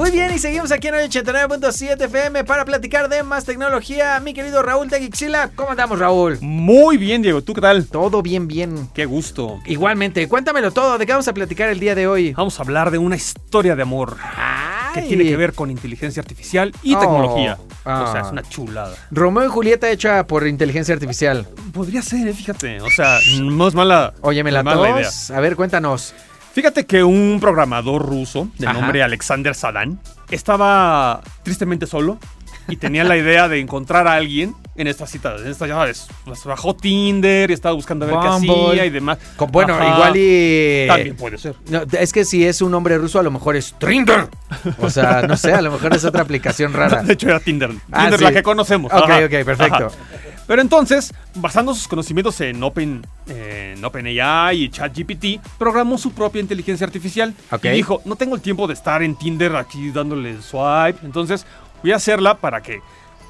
Muy 0.00 0.10
bien, 0.12 0.32
y 0.34 0.38
seguimos 0.38 0.72
aquí 0.72 0.88
en 0.88 0.94
el 0.94 1.10
89.7 1.10 2.04
FM 2.06 2.44
para 2.44 2.64
platicar 2.64 3.10
de 3.10 3.22
más 3.22 3.44
tecnología. 3.44 4.18
Mi 4.20 4.32
querido 4.32 4.62
Raúl 4.62 4.88
Teguixila, 4.88 5.50
¿cómo 5.54 5.72
andamos, 5.72 5.98
Raúl? 5.98 6.38
Muy 6.40 6.96
bien, 6.96 7.20
Diego. 7.20 7.42
¿Tú 7.42 7.52
qué 7.52 7.60
tal? 7.60 7.84
Todo 7.84 8.22
bien, 8.22 8.48
bien. 8.48 8.88
Qué 8.94 9.04
gusto. 9.04 9.60
Igualmente, 9.66 10.26
cuéntamelo 10.26 10.70
todo. 10.70 10.96
¿De 10.96 11.04
qué 11.04 11.12
vamos 11.12 11.28
a 11.28 11.34
platicar 11.34 11.68
el 11.68 11.78
día 11.80 11.94
de 11.94 12.06
hoy? 12.06 12.32
Vamos 12.32 12.58
a 12.58 12.62
hablar 12.62 12.90
de 12.90 12.96
una 12.96 13.14
historia 13.14 13.76
de 13.76 13.82
amor 13.82 14.16
que 14.94 15.02
tiene 15.02 15.22
que 15.24 15.36
ver 15.36 15.52
con 15.52 15.70
inteligencia 15.70 16.22
artificial 16.22 16.72
y 16.82 16.94
Oh. 16.94 16.98
tecnología. 16.98 17.58
Ah. 17.84 18.06
O 18.08 18.12
sea, 18.12 18.22
es 18.22 18.28
una 18.28 18.42
chulada. 18.42 18.96
Romeo 19.10 19.44
y 19.44 19.48
Julieta 19.48 19.90
hecha 19.90 20.26
por 20.26 20.46
inteligencia 20.46 20.94
artificial. 20.94 21.46
Podría 21.74 22.00
ser, 22.00 22.26
eh, 22.26 22.32
fíjate. 22.32 22.80
O 22.80 22.88
sea, 22.88 23.18
no 23.42 23.68
es 23.68 23.74
mala, 23.74 24.14
Óyeme 24.22 24.50
no 24.50 24.56
la 24.56 24.62
mala 24.62 24.98
idea. 24.98 25.10
A 25.34 25.40
ver, 25.40 25.56
cuéntanos. 25.56 26.14
Fíjate 26.52 26.84
que 26.84 27.04
un 27.04 27.38
programador 27.40 28.04
ruso 28.04 28.48
de 28.58 28.66
Ajá. 28.66 28.78
nombre 28.78 29.02
Alexander 29.02 29.54
Sadan 29.54 30.00
estaba 30.30 31.20
tristemente 31.42 31.86
solo 31.86 32.18
y 32.70 32.76
tenía 32.76 33.04
la 33.04 33.16
idea 33.16 33.48
de 33.48 33.60
encontrar 33.60 34.06
a 34.06 34.14
alguien 34.14 34.54
en 34.76 34.86
estas 34.86 35.10
citas. 35.10 35.40
En 35.42 35.48
estas, 35.48 35.68
ya 35.68 35.74
sabes, 35.74 36.06
pues, 36.24 36.44
bajó 36.44 36.74
Tinder 36.74 37.50
y 37.50 37.54
estaba 37.54 37.74
buscando 37.74 38.06
a 38.06 38.08
ver 38.08 38.18
qué 38.20 38.28
hacía 38.28 38.86
y 38.86 38.90
demás. 38.90 39.18
Con- 39.36 39.50
bueno, 39.50 39.74
Ajá. 39.74 39.94
igual 39.94 40.12
y. 40.16 40.86
También 40.86 41.16
puede 41.16 41.38
ser. 41.38 41.54
No, 41.68 41.82
es 41.92 42.12
que 42.12 42.24
si 42.24 42.44
es 42.46 42.62
un 42.62 42.70
nombre 42.70 42.96
ruso, 42.98 43.18
a 43.18 43.22
lo 43.22 43.30
mejor 43.30 43.56
es 43.56 43.74
Trinder. 43.78 44.28
O 44.78 44.88
sea, 44.90 45.22
no 45.22 45.36
sé, 45.36 45.52
a 45.52 45.60
lo 45.60 45.70
mejor 45.72 45.94
es 45.94 46.04
otra 46.04 46.22
aplicación 46.22 46.72
rara. 46.72 47.02
De 47.02 47.12
hecho, 47.14 47.28
era 47.28 47.40
Tinder. 47.40 47.70
Ah, 47.92 48.02
Tinder, 48.02 48.18
sí. 48.18 48.24
la 48.24 48.32
que 48.32 48.42
conocemos. 48.42 48.92
Ok, 48.92 49.02
Ajá. 49.10 49.24
ok, 49.24 49.44
perfecto. 49.44 49.86
Ajá. 49.86 49.90
Pero 50.46 50.62
entonces, 50.62 51.14
basando 51.36 51.72
sus 51.74 51.86
conocimientos 51.86 52.40
en 52.40 52.60
Open, 52.64 53.06
eh, 53.28 53.74
en 53.76 53.84
OpenAI 53.84 54.64
y 54.64 54.68
ChatGPT, 54.68 55.40
programó 55.58 55.96
su 55.96 56.10
propia 56.10 56.40
inteligencia 56.40 56.84
artificial. 56.84 57.32
Y 57.62 57.68
dijo, 57.68 58.02
no 58.04 58.16
tengo 58.16 58.34
el 58.34 58.40
tiempo 58.40 58.66
de 58.66 58.74
estar 58.74 59.00
en 59.04 59.14
Tinder 59.14 59.54
aquí 59.54 59.92
dándole 59.92 60.42
swipe. 60.42 60.98
Entonces, 61.04 61.46
voy 61.82 61.92
a 61.92 61.96
hacerla 61.96 62.38
para 62.38 62.62
que, 62.62 62.80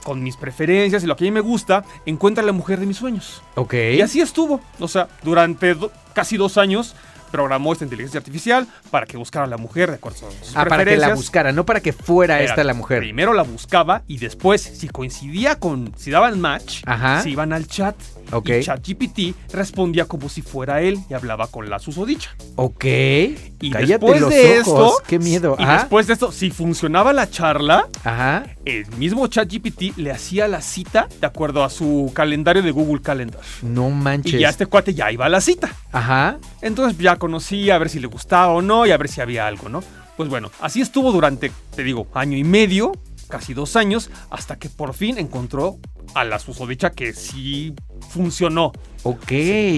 con 0.04 0.22
mis 0.22 0.36
preferencias 0.36 1.02
y 1.02 1.06
lo 1.06 1.16
que 1.16 1.24
a 1.24 1.26
mí 1.26 1.30
me 1.30 1.40
gusta, 1.40 1.84
encuentre 2.06 2.42
a 2.42 2.46
la 2.46 2.52
mujer 2.52 2.80
de 2.80 2.86
mis 2.86 2.96
sueños. 2.96 3.42
Ok. 3.54 3.74
Y 3.74 4.00
así 4.00 4.20
estuvo. 4.20 4.60
O 4.78 4.88
sea, 4.88 5.08
durante 5.22 5.74
do- 5.74 5.92
casi 6.14 6.36
dos 6.36 6.56
años 6.58 6.94
programó 7.30 7.72
esta 7.72 7.84
inteligencia 7.84 8.18
artificial 8.18 8.66
para 8.90 9.06
que 9.06 9.16
buscara 9.16 9.44
a 9.46 9.48
la 9.48 9.56
mujer 9.56 9.90
de 9.90 9.96
acuerdo 9.96 10.28
a 10.28 10.44
sus 10.44 10.56
Ah, 10.56 10.64
para 10.66 10.84
que 10.84 10.96
la 10.96 11.14
buscara, 11.14 11.52
no 11.52 11.64
para 11.64 11.80
que 11.80 11.92
fuera 11.92 12.42
esta 12.42 12.64
la 12.64 12.74
mujer. 12.74 12.98
Primero 13.00 13.32
la 13.32 13.42
buscaba 13.42 14.02
y 14.06 14.18
después, 14.18 14.60
si 14.62 14.88
coincidía 14.88 15.56
con. 15.58 15.92
Si 15.96 16.10
daban 16.10 16.40
match, 16.40 16.82
Ajá. 16.86 17.22
se 17.22 17.30
iban 17.30 17.52
al 17.52 17.66
chat. 17.66 17.94
Ok. 18.32 18.48
Y 18.50 18.62
ChatGPT 18.62 19.52
respondía 19.52 20.04
como 20.04 20.28
si 20.28 20.42
fuera 20.42 20.80
él 20.82 20.98
y 21.08 21.14
hablaba 21.14 21.48
con 21.48 21.68
la 21.68 21.78
susodicha. 21.78 22.30
Ok. 22.56 22.84
Y 22.84 23.70
Cállate 23.70 23.86
después 23.86 24.20
los 24.20 24.30
de 24.30 24.60
ojos. 24.60 24.92
esto. 24.92 25.02
Qué 25.06 25.18
miedo. 25.18 25.56
Y 25.58 25.62
Ajá. 25.62 25.78
después 25.78 26.06
de 26.06 26.12
esto, 26.14 26.30
si 26.32 26.50
funcionaba 26.50 27.12
la 27.12 27.28
charla, 27.28 27.88
Ajá. 28.04 28.44
el 28.64 28.86
mismo 28.96 29.26
ChatGPT 29.26 29.96
le 29.96 30.12
hacía 30.12 30.46
la 30.48 30.62
cita 30.62 31.08
de 31.20 31.26
acuerdo 31.26 31.64
a 31.64 31.70
su 31.70 32.12
calendario 32.14 32.62
de 32.62 32.70
Google 32.70 33.02
Calendar. 33.02 33.40
No 33.62 33.90
manches. 33.90 34.34
Y 34.34 34.38
ya 34.38 34.48
este 34.48 34.66
cuate 34.66 34.94
ya 34.94 35.10
iba 35.10 35.26
a 35.26 35.28
la 35.28 35.40
cita. 35.40 35.70
Ajá. 35.92 36.38
Entonces 36.62 36.96
ya 36.98 37.16
conocía 37.20 37.76
a 37.76 37.78
ver 37.78 37.88
si 37.88 38.00
le 38.00 38.08
gustaba 38.08 38.52
o 38.52 38.62
no 38.62 38.84
y 38.84 38.90
a 38.90 38.96
ver 38.96 39.08
si 39.08 39.20
había 39.20 39.46
algo, 39.46 39.68
¿no? 39.68 39.84
Pues 40.16 40.28
bueno, 40.28 40.50
así 40.60 40.80
estuvo 40.80 41.12
durante, 41.12 41.52
te 41.76 41.84
digo, 41.84 42.08
año 42.12 42.36
y 42.36 42.42
medio, 42.42 42.90
casi 43.28 43.54
dos 43.54 43.76
años, 43.76 44.10
hasta 44.30 44.58
que 44.58 44.68
por 44.68 44.92
fin 44.94 45.18
encontró 45.18 45.78
a 46.14 46.24
la 46.24 46.40
susodicha 46.40 46.90
que 46.90 47.12
sí 47.12 47.74
funcionó. 48.08 48.72
Ok. 49.04 49.32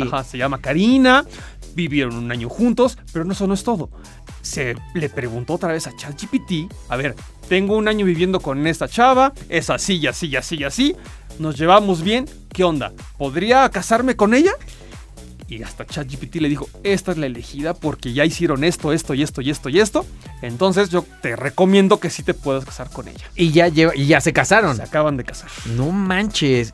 Ajá, 0.07 0.25
se 0.25 0.39
llama 0.39 0.63
Karina, 0.63 1.27
vivieron 1.75 2.17
un 2.17 2.33
año 2.33 2.49
juntos, 2.49 2.97
pero 3.13 3.25
no 3.25 3.35
eso 3.35 3.47
no 3.47 3.55
es 3.55 3.63
todo. 3.63 3.91
Se 4.41 4.75
le 4.95 5.09
preguntó 5.09 5.55
otra 5.55 5.73
vez 5.73 5.87
a 5.87 5.95
ChatGPT, 5.95 6.73
a 6.89 6.97
ver, 6.97 7.15
tengo 7.49 7.77
un 7.77 7.87
año 7.87 8.07
viviendo 8.07 8.41
con 8.41 8.67
esta 8.67 8.89
chava, 8.89 9.33
es 9.49 9.71
así 9.71 9.99
y 9.99 10.07
así 10.07 10.27
y 10.29 10.37
así 10.37 10.57
y 10.57 10.65
así, 10.65 10.97
nos 11.39 11.57
llevamos 11.57 12.03
bien, 12.03 12.29
¿qué 12.53 12.65
onda? 12.65 12.93
¿Podría 13.19 13.69
casarme 13.69 14.17
con 14.17 14.35
ella? 14.35 14.53
Y 15.53 15.63
hasta 15.63 15.85
ChatGPT 15.85 16.37
le 16.37 16.49
dijo, 16.49 16.67
esta 16.83 17.13
es 17.13 17.19
la 17.19 17.27
elegida 17.27 17.75
porque 17.75 18.15
ya 18.15 18.25
hicieron 18.25 18.65
esto, 18.65 18.91
esto 18.91 19.13
y 19.13 19.23
esto 19.23 19.43
y 19.43 19.51
esto 19.51 19.69
y 19.69 19.81
esto. 19.81 20.07
Entonces 20.43 20.91
yo 20.91 21.05
te 21.21 21.37
recomiendo 21.37 22.01
que 22.01 22.11
sí 22.11 22.23
te 22.23 22.35
puedas 22.35 22.65
casar 22.65 22.91
con 22.91 23.09
ella. 23.09 23.25
Y 23.35 23.53
ya 23.53 23.69
lleva, 23.69 23.95
y 23.95 24.07
ya 24.07 24.21
se 24.21 24.33
casaron. 24.33 24.77
Se 24.77 24.83
acaban 24.83 25.17
de 25.17 25.25
casar. 25.25 25.49
No 25.77 25.91
manches. 25.91 26.73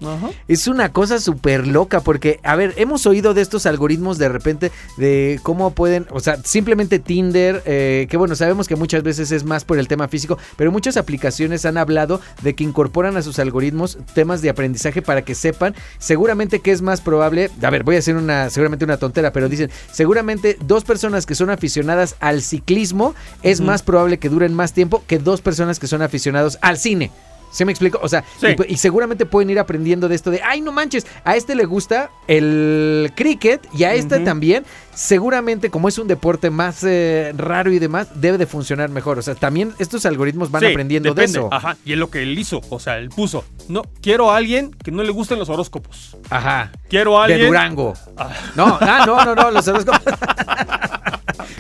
Es 0.49 0.67
una 0.67 0.93
cosa 0.93 1.21
súper 1.21 1.67
loca 1.67 2.01
porque, 2.01 2.41
a 2.43 2.57
ver, 2.57 2.75
hemos 2.77 3.07
oído 3.07 3.35
de 3.35 3.43
estos 3.43 3.67
algoritmos 3.67 4.19
de 4.19 4.29
repente 4.29 4.73
de 4.97 5.41
cómo 5.43 5.71
pueden, 5.73 6.07
o 6.11 6.21
sea, 6.21 6.39
simplemente 6.43 6.99
Tinder, 6.99 7.63
eh, 7.67 8.07
que 8.11 8.17
bueno, 8.17 8.35
sabemos 8.35 8.69
que 8.69 8.77
muchas 8.77 9.03
veces 9.03 9.31
es 9.33 9.45
más 9.45 9.65
por 9.65 9.79
el 9.79 9.89
tema 9.89 10.09
físico, 10.09 10.39
pero 10.57 10.73
muchas 10.73 10.97
aplicaciones 10.97 11.65
han 11.65 11.79
hablado 11.79 12.21
de 12.43 12.55
que 12.55 12.65
incorporan 12.65 13.17
a 13.17 13.23
sus 13.23 13.39
algoritmos 13.39 13.99
temas 14.15 14.43
de 14.43 14.51
aprendizaje 14.51 15.03
para 15.03 15.23
que 15.23 15.35
sepan 15.35 15.75
seguramente 15.99 16.61
que 16.61 16.73
es 16.73 16.83
más 16.83 17.01
probable, 17.01 17.51
a 17.63 17.71
ver, 17.71 17.85
voy 17.85 17.97
a 17.97 17.99
hacer 17.99 18.17
una, 18.17 18.51
seguramente 18.51 18.85
una 18.85 18.97
tontera, 18.97 19.33
pero 19.33 19.49
dicen, 19.49 19.71
seguramente 19.93 20.57
dos 20.61 20.85
personas 20.85 21.27
que 21.27 21.35
son 21.35 21.51
aficionadas 21.51 22.17
al 22.21 22.43
ciclismo 22.43 23.15
es 23.43 23.58
Ujú. 23.61 23.67
más 23.67 23.83
probable 23.83 24.19
que 24.19 24.29
duren 24.29 24.55
más 24.55 24.73
tiempo 24.73 25.03
que 25.07 25.19
dos 25.19 25.41
personas 25.41 25.79
que 25.79 25.87
son 25.87 26.03
aficionados 26.03 26.59
al 26.63 26.79
cine. 26.79 27.11
¿Se 27.51 27.65
me 27.65 27.73
explico? 27.73 27.99
O 28.03 28.09
sea, 28.11 28.25
Sí. 28.43 28.49
y, 28.69 28.75
y 28.75 28.77
seguramente 28.77 29.25
pueden 29.25 29.49
ir 29.49 29.59
aprendiendo 29.59 30.07
de 30.07 30.15
esto 30.15 30.31
de, 30.31 30.43
ay, 30.43 30.61
no 30.61 30.71
manches, 30.71 31.07
a 31.25 31.35
este 31.35 31.55
le 31.55 31.65
gusta 31.65 32.11
el 32.27 33.11
cricket 33.17 33.67
y 33.73 33.85
a 33.85 33.95
este 33.95 34.21
también. 34.21 34.67
Seguramente, 34.95 35.71
como 35.71 35.89
es 35.89 35.97
un 35.97 36.09
deporte 36.09 36.51
más 36.51 36.85
eh, 36.85 37.33
raro 37.39 37.73
y 37.73 37.79
demás, 37.79 38.09
debe 38.21 38.37
de 38.37 38.45
funcionar 38.45 38.91
mejor. 38.91 39.19
O 39.19 39.23
sea, 39.23 39.35
también 39.35 39.73
estos 39.79 40.05
algoritmos 40.05 40.51
van 40.51 40.61
Sí, 40.61 40.67
aprendiendo 40.67 41.09
depende. 41.15 41.39
de 41.39 41.47
eso. 41.47 41.49
Ajá, 41.51 41.79
y 41.87 41.93
es 41.95 41.99
lo 41.99 42.11
que 42.11 42.23
él 42.23 42.39
hizo. 42.39 42.61
O 42.69 42.79
sea, 42.81 42.99
él 42.99 43.09
puso, 43.09 43.43
no, 43.69 43.81
quiero 44.03 44.31
a 44.31 44.37
alguien 44.37 44.71
que 44.85 44.91
no 44.91 45.03
le 45.03 45.11
gusten 45.11 45.39
los 45.39 45.49
horóscopos. 45.49 46.19
Ajá. 46.29 46.71
Quiero 46.91 47.19
a 47.19 47.25
alguien... 47.25 47.41
De 47.41 47.47
Durango. 47.47 47.95
Ah. 48.19 48.29
No, 48.57 48.77
ah, 48.79 49.05
no, 49.07 49.25
no, 49.25 49.35
no, 49.35 49.51
los 49.53 49.67
horóscopos. 49.67 50.03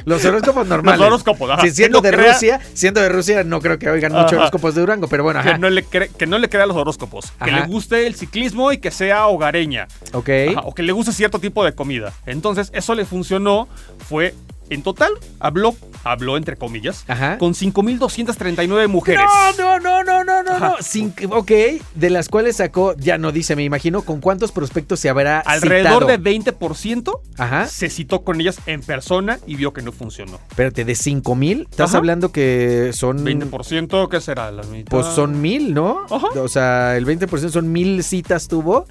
los 0.08 0.24
horóscopos 0.24 0.66
normales. 0.66 0.98
Los 1.00 1.06
horóscopos, 1.08 1.50
ajá. 1.50 1.62
Sí, 1.62 1.70
siendo 1.70 2.00
de 2.00 2.10
crea- 2.10 2.32
Rusia, 2.32 2.60
siendo 2.74 3.00
de 3.00 3.08
Rusia, 3.08 3.44
no 3.44 3.60
creo 3.60 3.78
que 3.78 3.88
oigan 3.90 4.12
mucho 4.12 4.26
Ajá. 4.26 4.36
horóscopos 4.36 4.74
de 4.74 4.80
Durango, 4.80 5.08
pero 5.08 5.22
bueno, 5.22 5.40
ajá. 5.40 5.52
Que 5.52 5.58
no, 5.58 5.70
le 5.70 5.84
cre- 5.84 6.10
que 6.10 6.26
no 6.26 6.38
le 6.38 6.48
crea 6.48 6.66
los 6.66 6.76
horóscopos. 6.76 7.32
Que 7.44 7.50
le 7.52 7.62
guste 7.66 8.06
el 8.06 8.14
ciclismo 8.14 8.72
y 8.72 8.78
que 8.78 8.90
sea 8.90 9.26
hogareña. 9.28 9.86
Ok. 10.12 10.28
Ajá, 10.50 10.60
o 10.64 10.74
que 10.74 10.82
le 10.82 10.92
guste 10.92 11.12
cierto 11.12 11.38
tipo 11.38 11.64
de 11.64 11.74
comida. 11.74 12.12
Entonces, 12.26 12.70
eso 12.74 12.94
le 12.94 13.04
funcionó. 13.04 13.68
Fue, 14.08 14.34
en 14.70 14.82
total, 14.82 15.12
habló, 15.40 15.74
habló 16.04 16.36
entre 16.36 16.56
comillas, 16.56 17.04
Ajá. 17.08 17.38
con 17.38 17.54
5.239 17.54 18.88
mujeres. 18.88 19.22
No, 19.58 19.78
no, 19.78 19.80
no, 19.80 20.04
no, 20.04 20.24
no, 20.24 20.42
no, 20.42 20.50
Ajá. 20.52 20.68
no. 20.78 20.82
Sin- 20.82 21.12
ok, 21.30 21.50
de 21.94 22.10
las 22.10 22.28
cuales 22.28 22.56
sacó, 22.56 22.94
ya 22.96 23.18
no 23.18 23.32
dice, 23.32 23.56
me 23.56 23.64
imagino, 23.64 24.02
¿con 24.02 24.20
cuántos 24.20 24.52
prospectos 24.52 25.00
se 25.00 25.08
habrá 25.08 25.40
Alrededor 25.40 26.02
citado? 26.04 26.06
de 26.06 26.18
20% 26.18 27.20
Ajá. 27.38 27.66
se 27.66 27.88
citó 27.90 28.22
con 28.22 28.40
ellas 28.40 28.58
en 28.66 28.80
persona 28.82 29.38
y 29.46 29.56
vio 29.56 29.72
que 29.72 29.82
no 29.82 29.92
funcionó. 29.92 30.38
Espérate, 30.50 30.84
de 30.84 30.94
5 30.94 31.34
mil, 31.34 31.66
estás 31.70 31.90
Ajá. 31.90 31.98
hablando 31.98 32.32
que 32.32 32.90
son... 32.92 33.24
20%, 33.24 34.08
¿qué 34.08 34.20
será? 34.20 34.50
La 34.50 34.62
mitad. 34.64 34.90
Pues 34.90 35.06
son 35.06 35.40
mil, 35.40 35.74
¿no? 35.74 36.04
Ajá. 36.10 36.28
O 36.40 36.48
sea, 36.48 36.96
el 36.96 37.06
20% 37.06 37.50
son 37.50 37.72
mil 37.72 38.02
citas 38.04 38.48
tuvo. 38.48 38.86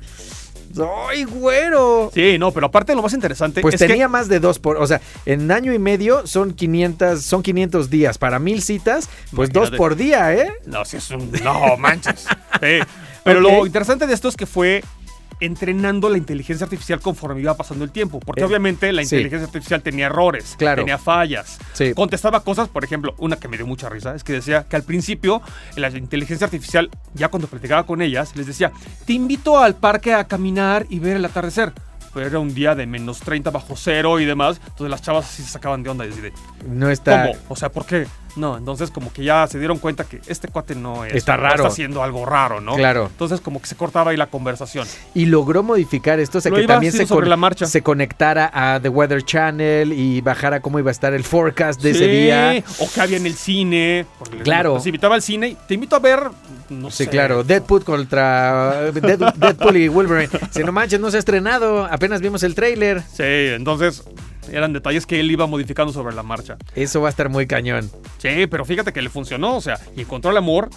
¡Ay, 0.79 1.23
güero! 1.23 2.11
Sí, 2.13 2.37
no, 2.37 2.51
pero 2.51 2.67
aparte 2.67 2.95
lo 2.95 3.01
más 3.01 3.13
interesante 3.13 3.61
Pues 3.61 3.75
es 3.75 3.79
tenía 3.79 4.05
que 4.05 4.07
más 4.09 4.27
de 4.27 4.39
dos 4.39 4.59
por, 4.59 4.77
o 4.77 4.87
sea, 4.87 5.01
en 5.25 5.51
año 5.51 5.73
y 5.73 5.79
medio 5.79 6.25
son 6.27 6.53
500, 6.53 7.21
son 7.21 7.43
500 7.43 7.89
días 7.89 8.17
para 8.17 8.39
mil 8.39 8.61
citas, 8.61 9.09
pues 9.35 9.51
dos 9.51 9.71
por 9.71 9.95
día, 9.95 10.33
¿eh? 10.33 10.53
No, 10.65 10.85
si 10.85 10.97
es 10.97 11.09
un. 11.11 11.31
No, 11.43 11.77
manches. 11.77 12.25
Sí. 12.59 12.79
Pero 13.23 13.39
lo 13.41 13.65
interesante 13.65 14.07
de 14.07 14.13
esto 14.13 14.29
es 14.29 14.35
que 14.35 14.45
fue 14.45 14.83
entrenando 15.39 16.09
la 16.09 16.17
inteligencia 16.17 16.65
artificial 16.65 16.99
conforme 16.99 17.41
iba 17.41 17.55
pasando 17.55 17.83
el 17.83 17.91
tiempo. 17.91 18.19
Porque 18.19 18.41
Eh, 18.41 18.45
obviamente 18.45 18.91
la 18.91 19.03
sí. 19.03 19.15
inteligencia 19.15 19.45
artificial 19.47 19.81
tenía 19.81 20.07
errores, 20.07 20.55
Claro. 20.57 20.81
tenía 20.83 20.97
fallas. 20.97 21.57
Sí. 21.73 21.93
Contestaba 21.93 22.41
cosas, 22.43 22.69
por 22.69 22.83
ejemplo, 22.83 23.13
una 23.17 23.35
que 23.37 23.47
me 23.47 23.57
dio 23.57 23.67
mucha 23.67 23.89
risa, 23.89 24.15
es 24.15 24.23
que 24.23 24.33
decía 24.33 24.65
que 24.69 24.75
al 24.75 24.83
principio 24.83 25.41
la 25.75 25.89
inteligencia 25.89 26.45
artificial, 26.45 26.89
ya 27.13 27.27
cuando 27.29 27.47
platicaba 27.47 27.85
con 27.85 28.01
ellas, 28.01 28.35
les 28.35 28.47
decía, 28.47 28.71
te 29.05 29.13
invito 29.13 29.57
al 29.59 29.75
parque 29.75 30.13
a 30.13 30.23
caminar 30.25 30.85
y 30.89 30.99
ver 30.99 31.17
el 31.17 31.25
atardecer. 31.25 31.73
Pero 32.13 32.25
era 32.27 32.39
un 32.39 32.53
día 32.53 32.73
de 32.73 32.87
menos 32.87 33.19
30 33.19 33.51
bajo 33.51 33.75
cero 33.75 34.19
y 34.19 34.25
demás. 34.25 34.59
Entonces 34.63 34.89
las 34.89 35.01
chavas 35.03 35.25
así 35.25 35.43
se 35.43 35.49
sacaban 35.49 35.83
de 35.83 35.89
onda 35.91 36.05
y 36.05 36.09
No 36.67 36.89
está. 36.89 37.27
¿Cómo? 37.27 37.39
O 37.49 37.55
sea, 37.55 37.69
¿por 37.69 37.85
qué? 37.85 38.07
No, 38.37 38.57
entonces 38.57 38.91
como 38.91 39.11
que 39.11 39.23
ya 39.23 39.45
se 39.47 39.57
dieron 39.59 39.79
cuenta 39.79 40.03
que 40.03 40.21
este 40.27 40.47
cuate 40.47 40.75
no 40.75 41.03
es, 41.05 41.13
Está 41.15 41.35
raro. 41.37 41.55
está 41.55 41.67
haciendo 41.67 42.03
algo 42.03 42.25
raro, 42.25 42.61
¿no? 42.61 42.75
Claro. 42.75 43.07
Entonces 43.11 43.41
como 43.41 43.59
que 43.61 43.67
se 43.67 43.75
cortaba 43.75 44.11
ahí 44.11 44.17
la 44.17 44.27
conversación. 44.27 44.87
Y 45.13 45.25
logró 45.25 45.63
modificar 45.63 46.19
esto, 46.19 46.37
o 46.37 46.41
sea, 46.41 46.51
Lo 46.51 46.57
que 46.57 46.63
iba 46.63 46.75
también 46.75 46.93
se, 46.93 47.07
con- 47.07 47.27
la 47.27 47.35
marcha. 47.35 47.65
se 47.65 47.81
conectara 47.81 48.49
a 48.53 48.79
The 48.79 48.89
Weather 48.89 49.23
Channel 49.23 49.91
y 49.91 50.21
bajara 50.21 50.59
cómo 50.61 50.79
iba 50.79 50.89
a 50.89 50.91
estar 50.91 51.13
el 51.13 51.23
forecast 51.23 51.81
de 51.81 51.91
ese 51.91 52.05
Sí, 52.05 52.11
día. 52.11 52.63
O 52.79 52.89
que 52.93 53.01
había 53.01 53.17
en 53.17 53.25
el 53.25 53.33
cine. 53.35 54.05
porque 54.19 54.35
les- 54.35 54.43
Claro. 54.43 54.75
Los 54.75 54.85
invitaba 54.85 55.15
al 55.15 55.21
cine. 55.21 55.47
y 55.49 55.57
Te 55.67 55.73
invito 55.73 55.95
a 55.95 55.99
ver, 55.99 56.19
no 56.69 56.91
Sí, 56.91 57.05
sé. 57.05 57.09
claro. 57.09 57.43
Deadpool 57.43 57.83
contra 57.83 58.91
Dead- 58.91 59.33
Deadpool 59.35 59.77
y 59.77 59.87
Wolverine. 59.87 60.29
Si 60.51 60.63
no 60.63 60.71
manches, 60.71 60.99
no 60.99 61.09
se 61.09 61.17
ha 61.17 61.19
estrenado. 61.19 61.85
Apenas 61.85 62.21
vimos 62.21 62.43
el 62.43 62.53
tráiler. 62.55 63.01
Sí, 63.01 63.23
entonces 63.23 64.03
eran 64.51 64.73
detalles 64.73 65.05
que 65.05 65.19
él 65.19 65.29
iba 65.31 65.45
modificando 65.47 65.91
sobre 65.93 66.15
la 66.15 66.23
marcha. 66.23 66.57
Eso 66.75 67.01
va 67.01 67.07
a 67.07 67.11
estar 67.11 67.29
muy 67.29 67.47
cañón. 67.47 67.89
Sí, 68.17 68.47
pero 68.49 68.65
fíjate 68.65 68.93
que 68.93 69.01
le 69.01 69.09
funcionó, 69.09 69.55
o 69.57 69.61
sea, 69.61 69.79
y 69.95 70.01
encontró 70.01 70.31
el 70.31 70.37
amor 70.37 70.69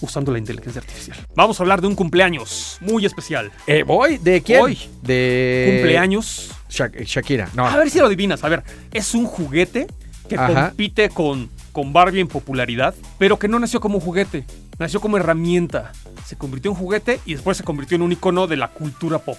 usando 0.00 0.32
la 0.32 0.38
inteligencia 0.38 0.80
artificial. 0.80 1.16
Vamos 1.34 1.58
a 1.58 1.62
hablar 1.62 1.80
de 1.80 1.86
un 1.86 1.94
cumpleaños 1.94 2.78
muy 2.80 3.06
especial. 3.06 3.50
Eh, 3.66 3.84
¿Voy? 3.84 4.18
¿De 4.18 4.42
quién? 4.42 4.60
Hoy. 4.62 4.78
De 5.02 5.72
Cumpleaños. 5.76 6.50
Sha- 6.68 6.88
Shakira. 7.04 7.48
No. 7.54 7.66
A 7.66 7.76
ver 7.76 7.88
si 7.90 7.98
lo 8.00 8.06
adivinas. 8.06 8.42
A 8.44 8.48
ver, 8.48 8.62
es 8.92 9.14
un 9.14 9.26
juguete 9.26 9.86
que 10.28 10.34
Ajá. 10.36 10.68
compite 10.68 11.08
con, 11.10 11.48
con 11.72 11.92
Barbie 11.92 12.20
en 12.20 12.28
popularidad, 12.28 12.94
pero 13.18 13.38
que 13.38 13.46
no 13.46 13.58
nació 13.58 13.80
como 13.80 14.00
juguete, 14.00 14.44
nació 14.78 15.00
como 15.00 15.16
herramienta. 15.16 15.92
Se 16.26 16.36
convirtió 16.36 16.70
en 16.72 16.76
juguete 16.76 17.20
y 17.24 17.34
después 17.34 17.56
se 17.56 17.62
convirtió 17.64 17.94
en 17.96 18.02
un 18.02 18.12
icono 18.12 18.46
de 18.46 18.56
la 18.56 18.68
cultura 18.68 19.18
pop. 19.18 19.38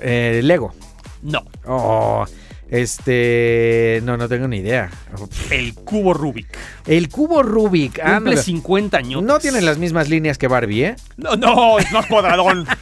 Eh, 0.00 0.40
Lego. 0.42 0.72
No, 1.22 1.44
Oh, 1.66 2.24
este. 2.70 4.00
No, 4.04 4.16
no 4.16 4.28
tengo 4.28 4.48
ni 4.48 4.58
idea. 4.58 4.90
el 5.50 5.74
cubo 5.74 6.14
Rubik. 6.14 6.46
El 6.86 7.08
cubo 7.08 7.42
Rubik. 7.42 7.96
Cumple 7.96 8.14
ándale. 8.14 8.36
50 8.36 8.96
años. 8.96 9.22
No 9.22 9.38
tienen 9.38 9.66
las 9.66 9.78
mismas 9.78 10.08
líneas 10.08 10.38
que 10.38 10.48
Barbie, 10.48 10.84
¿eh? 10.84 10.96
No, 11.16 11.36
no, 11.36 11.78
es 11.78 11.90
más 11.92 12.06
cuadradón. 12.06 12.66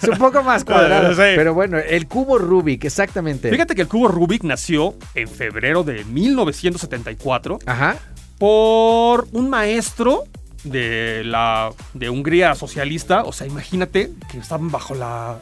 Es 0.00 0.08
un 0.08 0.18
poco 0.18 0.44
más 0.44 0.64
cuadrado. 0.64 1.10
Sí. 1.12 1.34
Pero 1.34 1.54
bueno, 1.54 1.78
el 1.78 2.06
cubo 2.06 2.38
Rubik, 2.38 2.84
exactamente. 2.84 3.50
Fíjate 3.50 3.74
que 3.74 3.82
el 3.82 3.88
cubo 3.88 4.06
Rubik 4.06 4.44
nació 4.44 4.94
en 5.16 5.28
febrero 5.28 5.82
de 5.82 6.04
1974 6.04 7.58
Ajá. 7.66 7.96
por 8.38 9.26
un 9.32 9.50
maestro 9.50 10.22
de 10.62 11.22
la 11.24 11.70
de 11.94 12.10
Hungría 12.10 12.54
socialista. 12.54 13.24
O 13.24 13.32
sea, 13.32 13.46
imagínate 13.46 14.12
que 14.30 14.38
estaban 14.38 14.70
bajo 14.70 14.94
la, 14.94 15.40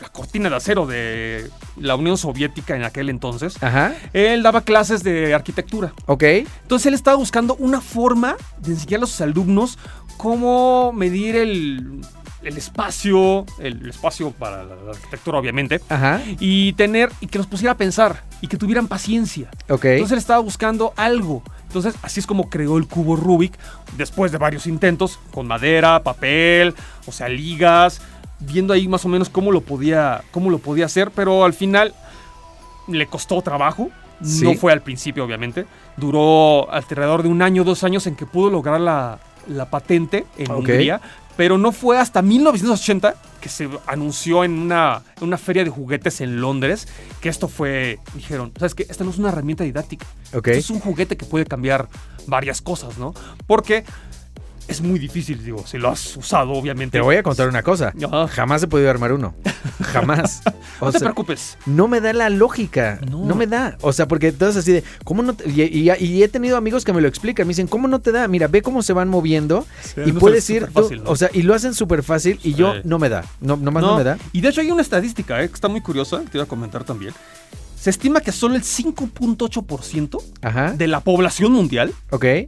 la 0.00 0.08
cortina 0.08 0.48
de 0.48 0.56
acero 0.56 0.86
de 0.86 1.50
la 1.76 1.96
Unión 1.96 2.16
Soviética 2.16 2.74
en 2.76 2.84
aquel 2.84 3.10
entonces. 3.10 3.62
Ajá. 3.62 3.94
Él 4.12 4.42
daba 4.42 4.62
clases 4.62 5.02
de 5.02 5.34
arquitectura. 5.34 5.92
Ok. 6.06 6.22
Entonces 6.22 6.86
él 6.86 6.94
estaba 6.94 7.16
buscando 7.16 7.54
una 7.56 7.80
forma 7.80 8.36
de 8.58 8.72
enseñarle 8.72 9.04
a 9.04 9.06
sus 9.08 9.20
alumnos 9.20 9.78
cómo 10.16 10.92
medir 10.92 11.36
el, 11.36 12.00
el 12.42 12.56
espacio, 12.56 13.46
el 13.58 13.88
espacio 13.88 14.30
para 14.32 14.64
la 14.64 14.74
arquitectura 14.90 15.38
obviamente, 15.38 15.80
Ajá. 15.88 16.20
y 16.38 16.72
tener 16.74 17.10
y 17.20 17.26
que 17.26 17.38
los 17.38 17.46
pusiera 17.46 17.72
a 17.72 17.76
pensar 17.76 18.22
y 18.40 18.48
que 18.48 18.56
tuvieran 18.56 18.88
paciencia. 18.88 19.50
Ok. 19.68 19.84
Entonces 19.84 20.12
él 20.12 20.18
estaba 20.18 20.40
buscando 20.40 20.92
algo. 20.96 21.42
Entonces 21.66 21.94
así 22.02 22.20
es 22.20 22.26
como 22.26 22.50
creó 22.50 22.78
el 22.78 22.86
cubo 22.86 23.14
Rubik 23.16 23.56
después 23.96 24.32
de 24.32 24.38
varios 24.38 24.66
intentos 24.66 25.18
con 25.30 25.46
madera, 25.46 26.02
papel, 26.02 26.74
o 27.06 27.12
sea, 27.12 27.28
ligas, 27.28 28.00
viendo 28.40 28.72
ahí 28.72 28.88
más 28.88 29.04
o 29.04 29.08
menos 29.08 29.28
cómo 29.28 29.52
lo 29.52 29.60
podía 29.60 30.22
cómo 30.30 30.50
lo 30.50 30.58
podía 30.58 30.86
hacer, 30.86 31.10
pero 31.10 31.44
al 31.44 31.52
final 31.52 31.94
le 32.88 33.06
costó 33.06 33.40
trabajo. 33.42 33.90
Sí. 34.22 34.44
No 34.44 34.54
fue 34.54 34.72
al 34.72 34.82
principio, 34.82 35.24
obviamente. 35.24 35.66
Duró 35.96 36.70
alrededor 36.70 37.22
de 37.22 37.28
un 37.30 37.40
año, 37.40 37.64
dos 37.64 37.84
años 37.84 38.06
en 38.06 38.16
que 38.16 38.26
pudo 38.26 38.50
lograr 38.50 38.80
la, 38.80 39.18
la 39.48 39.70
patente 39.70 40.26
en 40.36 40.50
Ok. 40.50 40.58
Hungría. 40.58 41.00
Pero 41.36 41.56
no 41.56 41.72
fue 41.72 41.96
hasta 41.96 42.20
1980 42.20 43.14
que 43.40 43.48
se 43.48 43.66
anunció 43.86 44.44
en 44.44 44.58
una, 44.58 45.02
en 45.16 45.24
una 45.24 45.38
feria 45.38 45.64
de 45.64 45.70
juguetes 45.70 46.20
en 46.20 46.38
Londres 46.40 46.86
que 47.22 47.30
esto 47.30 47.48
fue. 47.48 47.98
Dijeron, 48.14 48.52
¿sabes 48.58 48.74
qué? 48.74 48.86
Esta 48.90 49.04
no 49.04 49.10
es 49.10 49.16
una 49.16 49.30
herramienta 49.30 49.64
didáctica. 49.64 50.06
Esto 50.32 50.50
es 50.50 50.68
un 50.68 50.80
juguete 50.80 51.16
que 51.16 51.24
puede 51.24 51.46
cambiar 51.46 51.88
varias 52.26 52.60
cosas, 52.60 52.98
¿no? 52.98 53.14
Porque 53.46 53.84
es 54.70 54.80
muy 54.80 54.98
difícil, 54.98 55.44
digo, 55.44 55.66
si 55.66 55.76
lo 55.78 55.88
has 55.90 56.16
usado, 56.16 56.52
obviamente. 56.52 56.96
Te 56.98 57.02
voy 57.02 57.16
a 57.16 57.22
contar 57.22 57.48
una 57.48 57.62
cosa. 57.62 57.92
Ajá. 58.02 58.28
Jamás 58.28 58.62
he 58.62 58.66
podido 58.68 58.88
armar 58.90 59.12
uno. 59.12 59.34
Jamás. 59.82 60.42
O 60.82 60.86
No 60.86 60.92
te 60.92 61.00
preocupes. 61.00 61.58
no 61.66 61.88
me 61.88 62.00
da 62.00 62.14
la 62.14 62.30
lógica. 62.30 63.00
No. 63.10 63.26
No. 63.26 63.34
me 63.34 63.46
da. 63.46 63.76
O 63.82 63.92
sea, 63.92 64.08
porque 64.08 64.28
entonces 64.28 64.56
así 64.62 64.72
de, 64.72 64.82
¿cómo 65.04 65.22
no? 65.22 65.34
te- 65.34 65.46
y, 65.50 65.60
y- 65.62 65.90
y 66.02 66.22
he 66.22 66.28
tenido 66.28 66.56
amigos 66.56 66.86
que 66.86 66.94
me 66.94 67.02
lo 67.02 67.08
explican. 67.08 67.46
Me 67.46 67.50
dicen, 67.50 67.66
¿cómo 67.66 67.86
no 67.86 68.00
te 68.00 68.12
da? 68.12 68.26
Mira, 68.28 68.46
ve 68.48 68.62
cómo 68.62 68.82
se 68.82 68.94
van 68.94 69.10
moviendo 69.10 69.66
y 70.06 70.12
no, 70.12 70.18
puedes 70.20 70.44
es 70.44 70.50
ir. 70.50 70.66
tú- 70.72 70.90
¿no? 70.94 71.10
O 71.10 71.16
sea, 71.16 71.28
y 71.34 71.42
lo 71.42 71.54
hacen 71.54 71.74
súper 71.74 72.02
fácil 72.02 72.40
y 72.42 72.54
yo 72.54 72.76
no 72.84 72.98
me 72.98 73.10
da. 73.10 73.24
No, 73.42 73.58
nomás 73.58 73.82
no, 73.82 73.98
me 73.98 74.04
da. 74.04 74.16
Y 74.32 74.40
de 74.40 74.48
hecho 74.48 74.62
hay 74.62 74.70
una 74.70 74.80
estadística 74.80 75.42
eh, 75.42 75.48
que 75.48 75.54
está 75.54 75.68
muy 75.68 75.82
curiosa, 75.82 76.20
que 76.20 76.30
te 76.30 76.38
iba 76.38 76.44
a 76.44 76.48
comentar 76.48 76.82
también. 76.84 77.12
Se 77.80 77.88
estima 77.88 78.20
que 78.20 78.30
solo 78.30 78.56
el 78.56 78.62
5.8% 78.62 80.22
Ajá. 80.42 80.72
de 80.72 80.86
la 80.86 81.00
población 81.00 81.52
mundial 81.52 81.94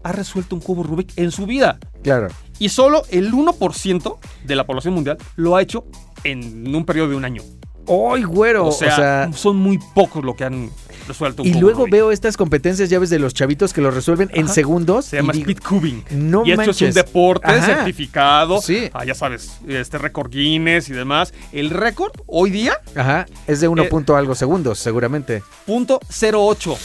ha 0.04 0.12
resuelto 0.12 0.54
un 0.54 0.60
cubo 0.60 0.82
Rubik 0.82 1.14
en 1.16 1.30
su 1.30 1.46
vida. 1.46 1.78
Claro. 2.02 2.28
Y 2.58 2.68
solo 2.68 3.04
el 3.08 3.32
1% 3.32 4.18
de 4.44 4.56
la 4.56 4.66
población 4.66 4.92
mundial 4.92 5.16
lo 5.36 5.56
ha 5.56 5.62
hecho 5.62 5.86
en 6.24 6.74
un 6.76 6.84
periodo 6.84 7.08
de 7.08 7.16
un 7.16 7.24
año. 7.24 7.42
¡Ay, 7.88 8.22
güero! 8.24 8.66
O 8.66 8.72
sea, 8.72 9.30
son 9.34 9.56
muy 9.56 9.78
pocos 9.94 10.24
los 10.24 10.36
que 10.36 10.44
han 10.44 10.70
resuelto 11.08 11.42
un 11.42 11.48
y 11.48 11.54
luego 11.54 11.86
veo 11.90 12.12
estas 12.12 12.36
competencias, 12.36 12.88
ya 12.88 12.98
ves, 13.00 13.10
de 13.10 13.18
los 13.18 13.34
chavitos 13.34 13.72
que 13.72 13.80
lo 13.80 13.90
resuelven 13.90 14.30
en 14.34 14.48
segundos. 14.48 15.06
Se 15.06 15.16
llama 15.16 15.32
digo, 15.32 15.50
speed 15.50 15.58
cubing. 15.68 16.04
No 16.10 16.44
y 16.46 16.52
esto 16.52 16.70
es 16.70 16.80
un 16.82 16.92
deporte 16.92 17.48
Ajá. 17.48 17.66
certificado. 17.66 18.60
Sí. 18.62 18.88
Ah, 18.92 19.04
ya 19.04 19.14
sabes, 19.14 19.58
este 19.66 19.98
récord 19.98 20.30
Guinness 20.30 20.88
y 20.88 20.92
demás. 20.92 21.34
El 21.52 21.70
récord 21.70 22.12
hoy 22.26 22.50
día, 22.50 22.74
Ajá, 22.94 23.26
es 23.48 23.60
de 23.60 23.66
1 23.68 23.82
Eh, 23.84 23.88
punto 23.88 24.16
algo 24.16 24.34
segundos, 24.36 24.78
seguramente. 24.78 25.42
punto 25.66 25.98
08. 26.08 26.76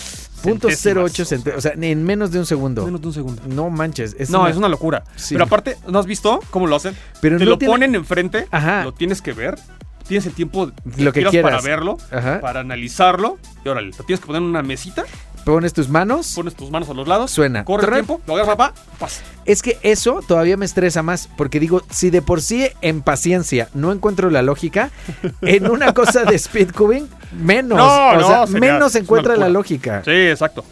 Punto 0.42 0.70
centésimas. 0.70 1.04
08 1.12 1.26
centésimos. 1.26 1.58
O 1.58 1.62
sea, 1.62 1.74
en 1.80 2.04
menos 2.04 2.32
de 2.32 2.40
un 2.40 2.46
segundo. 2.46 2.86
Menos 2.86 3.02
de 3.02 3.08
un 3.08 3.14
segundo. 3.14 3.42
No 3.48 3.70
manches. 3.70 4.16
Es 4.20 4.30
no, 4.30 4.42
una- 4.42 4.50
es 4.52 4.58
una 4.58 4.70
locura. 4.70 5.04
Sí. 5.16 5.34
Pero 5.36 5.46
aparte, 5.46 5.78
¿no 5.88 5.98
has 6.00 6.06
visto 6.06 6.40
cómo 6.52 6.68
lo 6.68 6.76
hacen? 6.76 6.96
Pero 7.22 7.38
Te 7.38 7.46
no 7.46 7.52
lo 7.52 7.58
tiene- 7.58 7.72
ponen 7.74 7.96
enfrente, 7.96 8.48
Ajá. 8.52 8.84
lo 8.84 8.94
tienes 8.94 9.22
que 9.24 9.34
ver, 9.34 9.58
tienes 10.08 10.26
el 10.26 10.34
tiempo 10.34 10.72
Lo 10.98 11.12
que 11.12 11.20
quieras 11.22 11.32
quieras. 11.32 11.52
para 11.52 11.62
verlo, 11.64 11.98
Ajá. 12.12 12.40
para 12.42 12.62
analizarlo, 12.62 13.38
y 13.64 13.70
órale, 13.70 13.88
lo 13.98 14.04
tienes 14.04 14.20
que 14.20 14.28
poner 14.28 14.42
en 14.42 14.48
una 14.48 14.64
mesita, 14.64 15.04
Pones 15.46 15.72
tus 15.72 15.88
manos. 15.88 16.34
pones 16.36 16.56
tus 16.56 16.70
manos 16.72 16.90
a 16.90 16.94
los 16.94 17.08
lados, 17.08 17.32
Suena. 17.32 17.64
corre 17.64 17.88
el 17.88 17.94
tiempo, 17.94 18.20
lo 18.28 18.34
agarras, 18.36 18.56
papá, 18.58 18.74
pasa. 19.00 19.22
Es 19.46 19.62
que 19.62 19.78
eso 19.82 20.20
todavía 20.28 20.58
me 20.58 20.66
estresa 20.66 21.04
más. 21.04 21.30
Porque 21.38 21.62
digo, 21.62 21.84
si 21.90 22.10
de 22.10 22.22
por 22.22 22.42
sí 22.42 22.68
en 22.82 23.02
paciencia 23.02 23.70
no 23.74 23.94
encuentro 23.94 24.30
la 24.30 24.42
lógica, 24.42 24.92
en 25.42 25.70
una 25.72 25.94
cosa 25.94 26.26
de 26.26 26.36
speed 26.36 26.72
cubing, 26.74 27.08
menos. 27.32 27.78
No, 27.78 28.10
o 28.10 28.16
no, 28.16 28.28
sea, 28.28 28.48
sería- 28.48 28.74
menos 28.74 28.96
encuentra 28.96 29.38
la 29.38 29.48
lógica. 29.48 30.02
Sí, 30.04 30.12
exacto. 30.12 30.66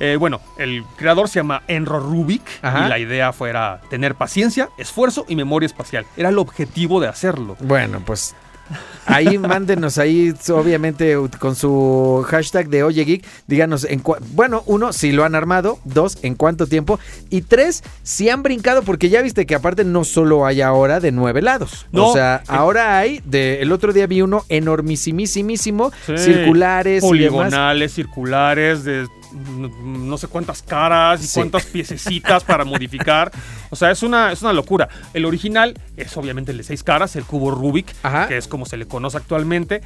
Eh, 0.00 0.16
bueno, 0.18 0.40
el 0.58 0.82
creador 0.96 1.28
se 1.28 1.34
llama 1.40 1.62
Enro 1.68 2.00
Rubik 2.00 2.42
Ajá. 2.62 2.86
y 2.86 2.88
la 2.88 2.98
idea 2.98 3.32
fuera 3.34 3.82
tener 3.90 4.14
paciencia, 4.14 4.70
esfuerzo 4.78 5.26
y 5.28 5.36
memoria 5.36 5.66
espacial. 5.66 6.06
Era 6.16 6.30
el 6.30 6.38
objetivo 6.38 7.00
de 7.00 7.06
hacerlo. 7.08 7.56
Bueno, 7.60 8.00
pues 8.04 8.34
ahí 9.06 9.36
mándenos 9.38 9.98
ahí, 9.98 10.32
obviamente, 10.50 11.16
con 11.38 11.54
su 11.56 12.24
hashtag 12.28 12.68
de 12.68 12.82
Oye 12.84 13.04
Geek. 13.04 13.24
Díganos, 13.46 13.84
en 13.84 14.02
bueno, 14.32 14.62
uno, 14.66 14.92
si 14.92 15.12
lo 15.12 15.24
han 15.24 15.34
armado. 15.34 15.78
Dos, 15.84 16.18
en 16.22 16.34
cuánto 16.34 16.66
tiempo. 16.66 16.98
Y 17.30 17.42
tres, 17.42 17.82
si 18.02 18.28
han 18.30 18.42
brincado, 18.42 18.82
porque 18.82 19.08
ya 19.08 19.22
viste 19.22 19.46
que 19.46 19.54
aparte 19.54 19.84
no 19.84 20.04
solo 20.04 20.46
hay 20.46 20.60
ahora 20.60 21.00
de 21.00 21.12
nueve 21.12 21.42
lados. 21.42 21.86
No. 21.92 22.08
o 22.08 22.12
sea, 22.12 22.40
Eh. 22.42 22.46
ahora 22.48 22.98
hay, 22.98 23.20
de, 23.24 23.60
el 23.62 23.72
otro 23.72 23.92
día 23.92 24.06
vi 24.06 24.22
uno 24.22 24.44
enormisimísimo, 24.48 25.92
Sí. 26.06 26.16
circulares 26.18 27.02
y 27.04 27.18
demás. 27.18 27.32
Poligonales, 27.32 27.92
circulares, 27.92 28.84
de 28.84 29.06
no 29.32 30.18
sé 30.18 30.28
cuántas 30.28 30.62
caras 30.62 31.22
y 31.22 31.26
Sí. 31.26 31.34
cuántas 31.40 31.64
piececitas 31.66 32.44
para 32.44 32.64
modificar. 32.64 33.30
O 33.70 33.76
sea, 33.76 33.90
es 33.90 34.02
una, 34.02 34.32
es 34.32 34.42
una 34.42 34.52
locura. 34.52 34.88
El 35.14 35.24
original 35.24 35.78
es 35.96 36.16
obviamente 36.16 36.52
el 36.52 36.58
de 36.58 36.64
seis 36.64 36.82
caras, 36.82 37.16
el 37.16 37.24
cubo 37.24 37.50
Rubik, 37.50 37.92
Ajá. 38.02 38.28
que 38.28 38.36
es 38.36 38.46
como 38.48 38.66
se 38.66 38.76
le 38.76 38.86
conoce 38.86 39.16
actualmente. 39.16 39.80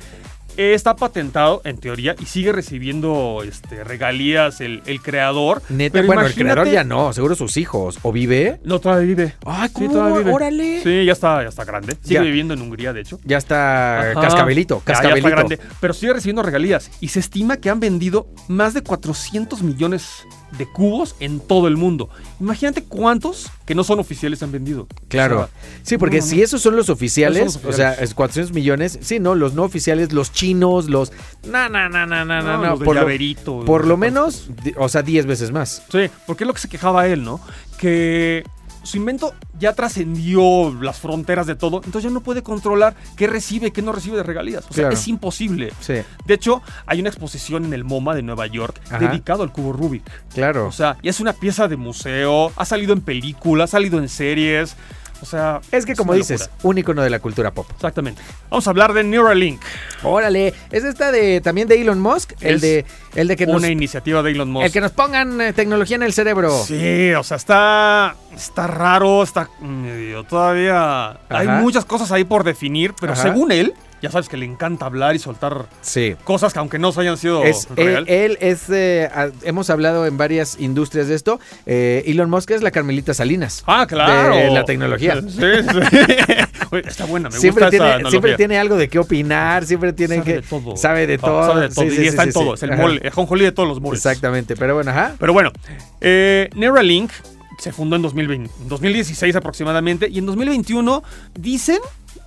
Está 0.57 0.97
patentado 0.97 1.61
en 1.65 1.79
teoría 1.79 2.15
y 2.21 2.27
sigue 2.27 2.53
recibiendo 2.53 3.43
este, 3.47 3.85
regalías 3.85 4.61
el, 4.61 4.83
el 4.87 5.01
creador. 5.03 5.63
Neta, 5.69 5.93
Pero 5.95 6.07
bueno, 6.07 6.23
el 6.27 6.35
creador 6.35 6.69
ya 6.69 6.85
no, 6.85 7.13
seguro 7.13 7.35
sus 7.35 7.57
hijos. 7.57 7.99
¿O 8.03 8.13
vive? 8.13 8.59
No, 8.65 8.79
todavía 8.81 9.07
vive. 9.07 9.35
Ay, 9.45 9.69
Sí, 9.69 9.75
¿cómo? 9.75 9.93
todavía 9.93 10.19
vive. 10.21 10.33
Órale. 10.33 10.83
Sí, 10.83 11.05
ya 11.05 11.13
está, 11.13 11.43
ya 11.43 11.49
está 11.49 11.65
grande. 11.65 11.97
Sigue 12.03 12.15
Ya. 12.15 12.21
viviendo 12.23 12.55
en 12.55 12.63
Hungría, 12.63 12.93
de 12.93 13.01
hecho. 13.03 13.19
Ya 13.25 13.39
está 13.39 14.13
Ajá. 14.13 14.21
cascabelito, 14.21 14.77
Ya- 14.77 14.81
ya 14.81 14.85
cascabelito. 14.95 15.29
está 15.29 15.37
grande, 15.37 15.61
pero 15.81 15.93
sigue 15.95 16.13
recibiendo 16.15 16.43
regalías 16.43 16.91
y 17.01 17.09
se 17.09 17.21
estima 17.21 17.57
que 17.59 17.69
han 17.71 17.81
vendido 17.81 18.27
más 18.49 18.73
de 18.75 18.83
400 18.83 19.63
millones 19.63 20.27
de 20.59 20.67
cubos 20.67 21.17
en 21.21 21.41
todo 21.41 21.69
el 21.69 21.77
mundo. 21.77 22.09
Imagínate 22.41 22.85
cuántos 22.85 23.51
que 23.67 23.75
no 23.75 23.85
son 23.85 23.99
oficiales 23.99 24.43
han 24.43 24.53
vendido. 24.53 24.87
Claro. 25.09 25.37
O 25.37 25.39
sea, 25.41 25.49
sí, 25.83 25.99
porque 25.99 26.19
no, 26.19 26.25
no. 26.25 26.31
si 26.31 26.43
esos 26.43 26.63
son 26.63 26.77
los 26.77 26.89
oficiales, 26.89 27.43
Esos 27.43 27.53
son 27.55 27.63
los 27.65 27.75
o 27.75 27.77
sea, 27.77 27.95
es 27.95 28.15
400 28.15 28.55
millones, 28.55 28.99
sí, 29.03 29.19
no, 29.19 29.35
los 29.35 29.55
no 29.55 29.65
oficiales, 29.65 30.13
los 30.13 30.33
chinos, 30.33 30.89
los... 30.89 31.13
No, 31.45 31.69
no, 31.69 31.89
no, 31.89 32.07
no, 32.07 32.25
no, 32.25 32.43
no, 32.43 32.71
los 32.71 32.79
por, 32.81 32.95
lo, 32.95 33.03
llaverito, 33.03 33.65
por 33.65 33.87
lo 33.87 33.97
menos, 33.97 34.49
o 34.77 34.89
sea, 34.89 35.03
10 35.03 35.27
veces 35.27 35.51
más. 35.51 35.83
Sí, 35.91 36.11
porque 36.27 36.45
es 36.45 36.49
lo 36.49 36.55
que 36.55 36.61
se 36.61 36.69
quejaba 36.69 37.07
él, 37.07 37.25
¿no? 37.25 37.41
Que 37.79 38.45
su 38.87 38.97
invento 38.97 39.35
ya 39.59 39.75
trascendió 39.75 40.73
las 40.81 40.99
fronteras 41.01 41.47
de 41.47 41.55
todo, 41.57 41.77
entonces 41.85 42.05
ya 42.05 42.11
no 42.11 42.21
puede 42.21 42.43
controlar 42.43 42.95
qué 43.17 43.27
recibe, 43.27 43.73
qué 43.73 43.83
no 43.83 43.93
recibe 43.93 44.17
de 44.17 44.23
regalías. 44.23 44.65
O 44.65 44.73
sea, 44.73 44.85
Claro. 44.85 44.95
es 44.95 45.09
imposible. 45.09 45.73
Sí, 45.81 45.95
De 46.27 46.35
hecho, 46.35 46.63
hay 46.87 47.01
una 47.01 47.09
exposición 47.09 47.65
en 47.65 47.73
el 47.75 47.85
MoMA 47.85 48.15
de 48.15 48.23
Nueva 48.23 48.47
York 48.47 48.81
Ajá. 48.87 48.99
dedicado 48.99 49.43
al 49.43 49.53
cubo 49.53 49.73
Rubik. 49.73 50.05
claro. 50.33 50.67
O 50.69 50.73
sea, 50.73 50.97
y 51.03 51.09
es 51.09 51.21
una 51.21 51.33
pieza 51.33 51.69
de 51.69 51.77
museo, 51.77 52.53
ha 52.57 52.65
salido 52.65 52.93
en 52.93 53.01
películas, 53.01 53.71
ha 53.71 53.73
salido 53.79 53.99
en 53.99 54.09
series. 54.09 54.77
O 55.23 55.27
sea, 55.27 55.61
es 55.73 55.87
que 55.87 55.95
como 55.95 56.15
dices, 56.15 56.43
locura. 56.43 56.59
un 56.63 56.79
icono 56.79 57.03
de 57.03 57.11
la 57.11 57.19
cultura 57.19 57.51
pop. 57.51 57.67
Exactamente. 57.75 58.23
Vamos 58.51 58.67
a 58.67 58.71
hablar 58.71 58.93
de 58.93 59.03
Neuralink, 59.03 59.61
Órale, 60.03 60.53
es 60.71 60.85
esta 60.85 61.11
de 61.11 61.41
también 61.41 61.69
de 61.69 61.81
Elon 61.81 62.01
Musk, 62.01 62.33
el 62.41 62.57
Es 62.57 62.61
de 62.61 62.85
el 63.15 63.29
de 63.29 63.37
que 63.37 63.47
nos 63.47 63.57
una 63.57 63.69
iniciativa 63.69 64.23
de 64.23 64.33
Elon 64.33 64.51
Musk. 64.51 64.67
el 64.67 64.73
que 64.73 64.81
nos 64.81 64.93
pongan 64.93 65.41
eh, 65.41 65.53
tecnología 65.53 65.97
en 65.97 66.03
el 66.03 66.13
cerebro. 66.13 66.51
Sí, 66.65 67.13
o 67.13 67.23
sea, 67.23 67.39
está, 67.39 68.17
está 68.35 68.67
raro, 68.67 69.23
está 69.23 69.49
medio 69.61 70.25
todavía... 70.25 71.19
Hay 71.29 71.49
muchas 71.49 71.85
cosas 71.85 72.13
ahí 72.13 72.25
por 72.25 72.45
definir, 72.45 72.95
pero 73.01 73.15
Ajá. 73.15 73.23
según 73.23 73.53
él, 73.53 73.75
ya 74.07 74.13
sabes 74.13 74.29
que 74.29 74.37
le 74.37 74.47
encanta 74.47 74.87
hablar 74.87 75.15
y 75.17 75.19
soltar 75.19 75.67
Sí. 75.83 76.15
cosas 76.25 76.53
que 76.53 76.59
aunque 76.61 76.79
no 76.79 76.93
se 76.93 77.01
hayan 77.01 77.17
sido 77.17 77.43
Es, 77.45 77.67
él, 77.77 77.87
real. 77.87 78.05
él 78.09 78.39
es, 78.41 78.65
eh, 78.71 79.09
hemos 79.43 79.69
hablado 79.71 80.07
en 80.07 80.17
varias 80.17 80.57
industrias 80.61 81.09
de 81.09 81.15
esto. 81.15 81.41
eh, 81.67 82.05
Elon 82.07 82.31
Musk 82.31 82.51
es 82.53 82.63
la 82.63 82.71
Carmelita 82.71 83.15
Salinas. 83.15 83.63
ah, 83.67 83.87
claro. 83.89 84.37
de 84.37 84.51
la 84.51 84.65
tecnología. 84.65 85.21
Sí, 85.23 85.29
sí. 85.31 85.41
Está 86.87 87.05
buena, 87.07 87.29
me 87.31 87.37
siempre 87.39 87.65
gusta 87.65 87.71
tiene, 87.71 87.85
esa 87.87 87.95
analogía. 87.95 88.11
siempre 88.11 88.37
tiene 88.37 88.59
algo 88.59 88.77
de 88.77 88.89
qué 88.89 88.99
opinar, 88.99 89.65
siempre 89.65 89.93
tiene 89.93 90.17
sabe 90.17 90.25
que 90.27 90.35
de 90.35 90.43
todo. 90.43 90.77
sabe 90.77 91.07
de 91.07 91.15
Ah, 91.15 91.19
todo, 91.19 91.47
sabe 91.47 91.61
de 91.63 91.69
todo. 91.75 91.91
Sí, 91.91 92.03
y 92.03 92.07
está 92.07 92.25
en 92.25 92.33
todo. 92.33 92.55
Es 92.55 92.63
el 92.63 92.73
Ajá. 92.73 92.83
mole, 92.83 93.01
el 93.05 93.39
de 93.39 93.53
todos 93.53 93.69
los 93.69 93.81
moles. 93.81 93.99
Exactamente, 94.01 94.57
pero 94.57 94.75
bueno, 94.75 94.91
ajá. 94.91 95.15
Pero 95.19 95.33
bueno, 95.33 95.53
eh, 96.01 96.49
Neuralink 96.55 97.11
se 97.59 97.73
fundó 97.73 97.97
en 97.97 98.03
2020, 98.03 98.51
en 98.63 98.69
2016 98.69 99.35
aproximadamente 99.37 100.09
y 100.11 100.19
en 100.19 100.27
2021 100.27 101.03
dicen, 101.39 101.79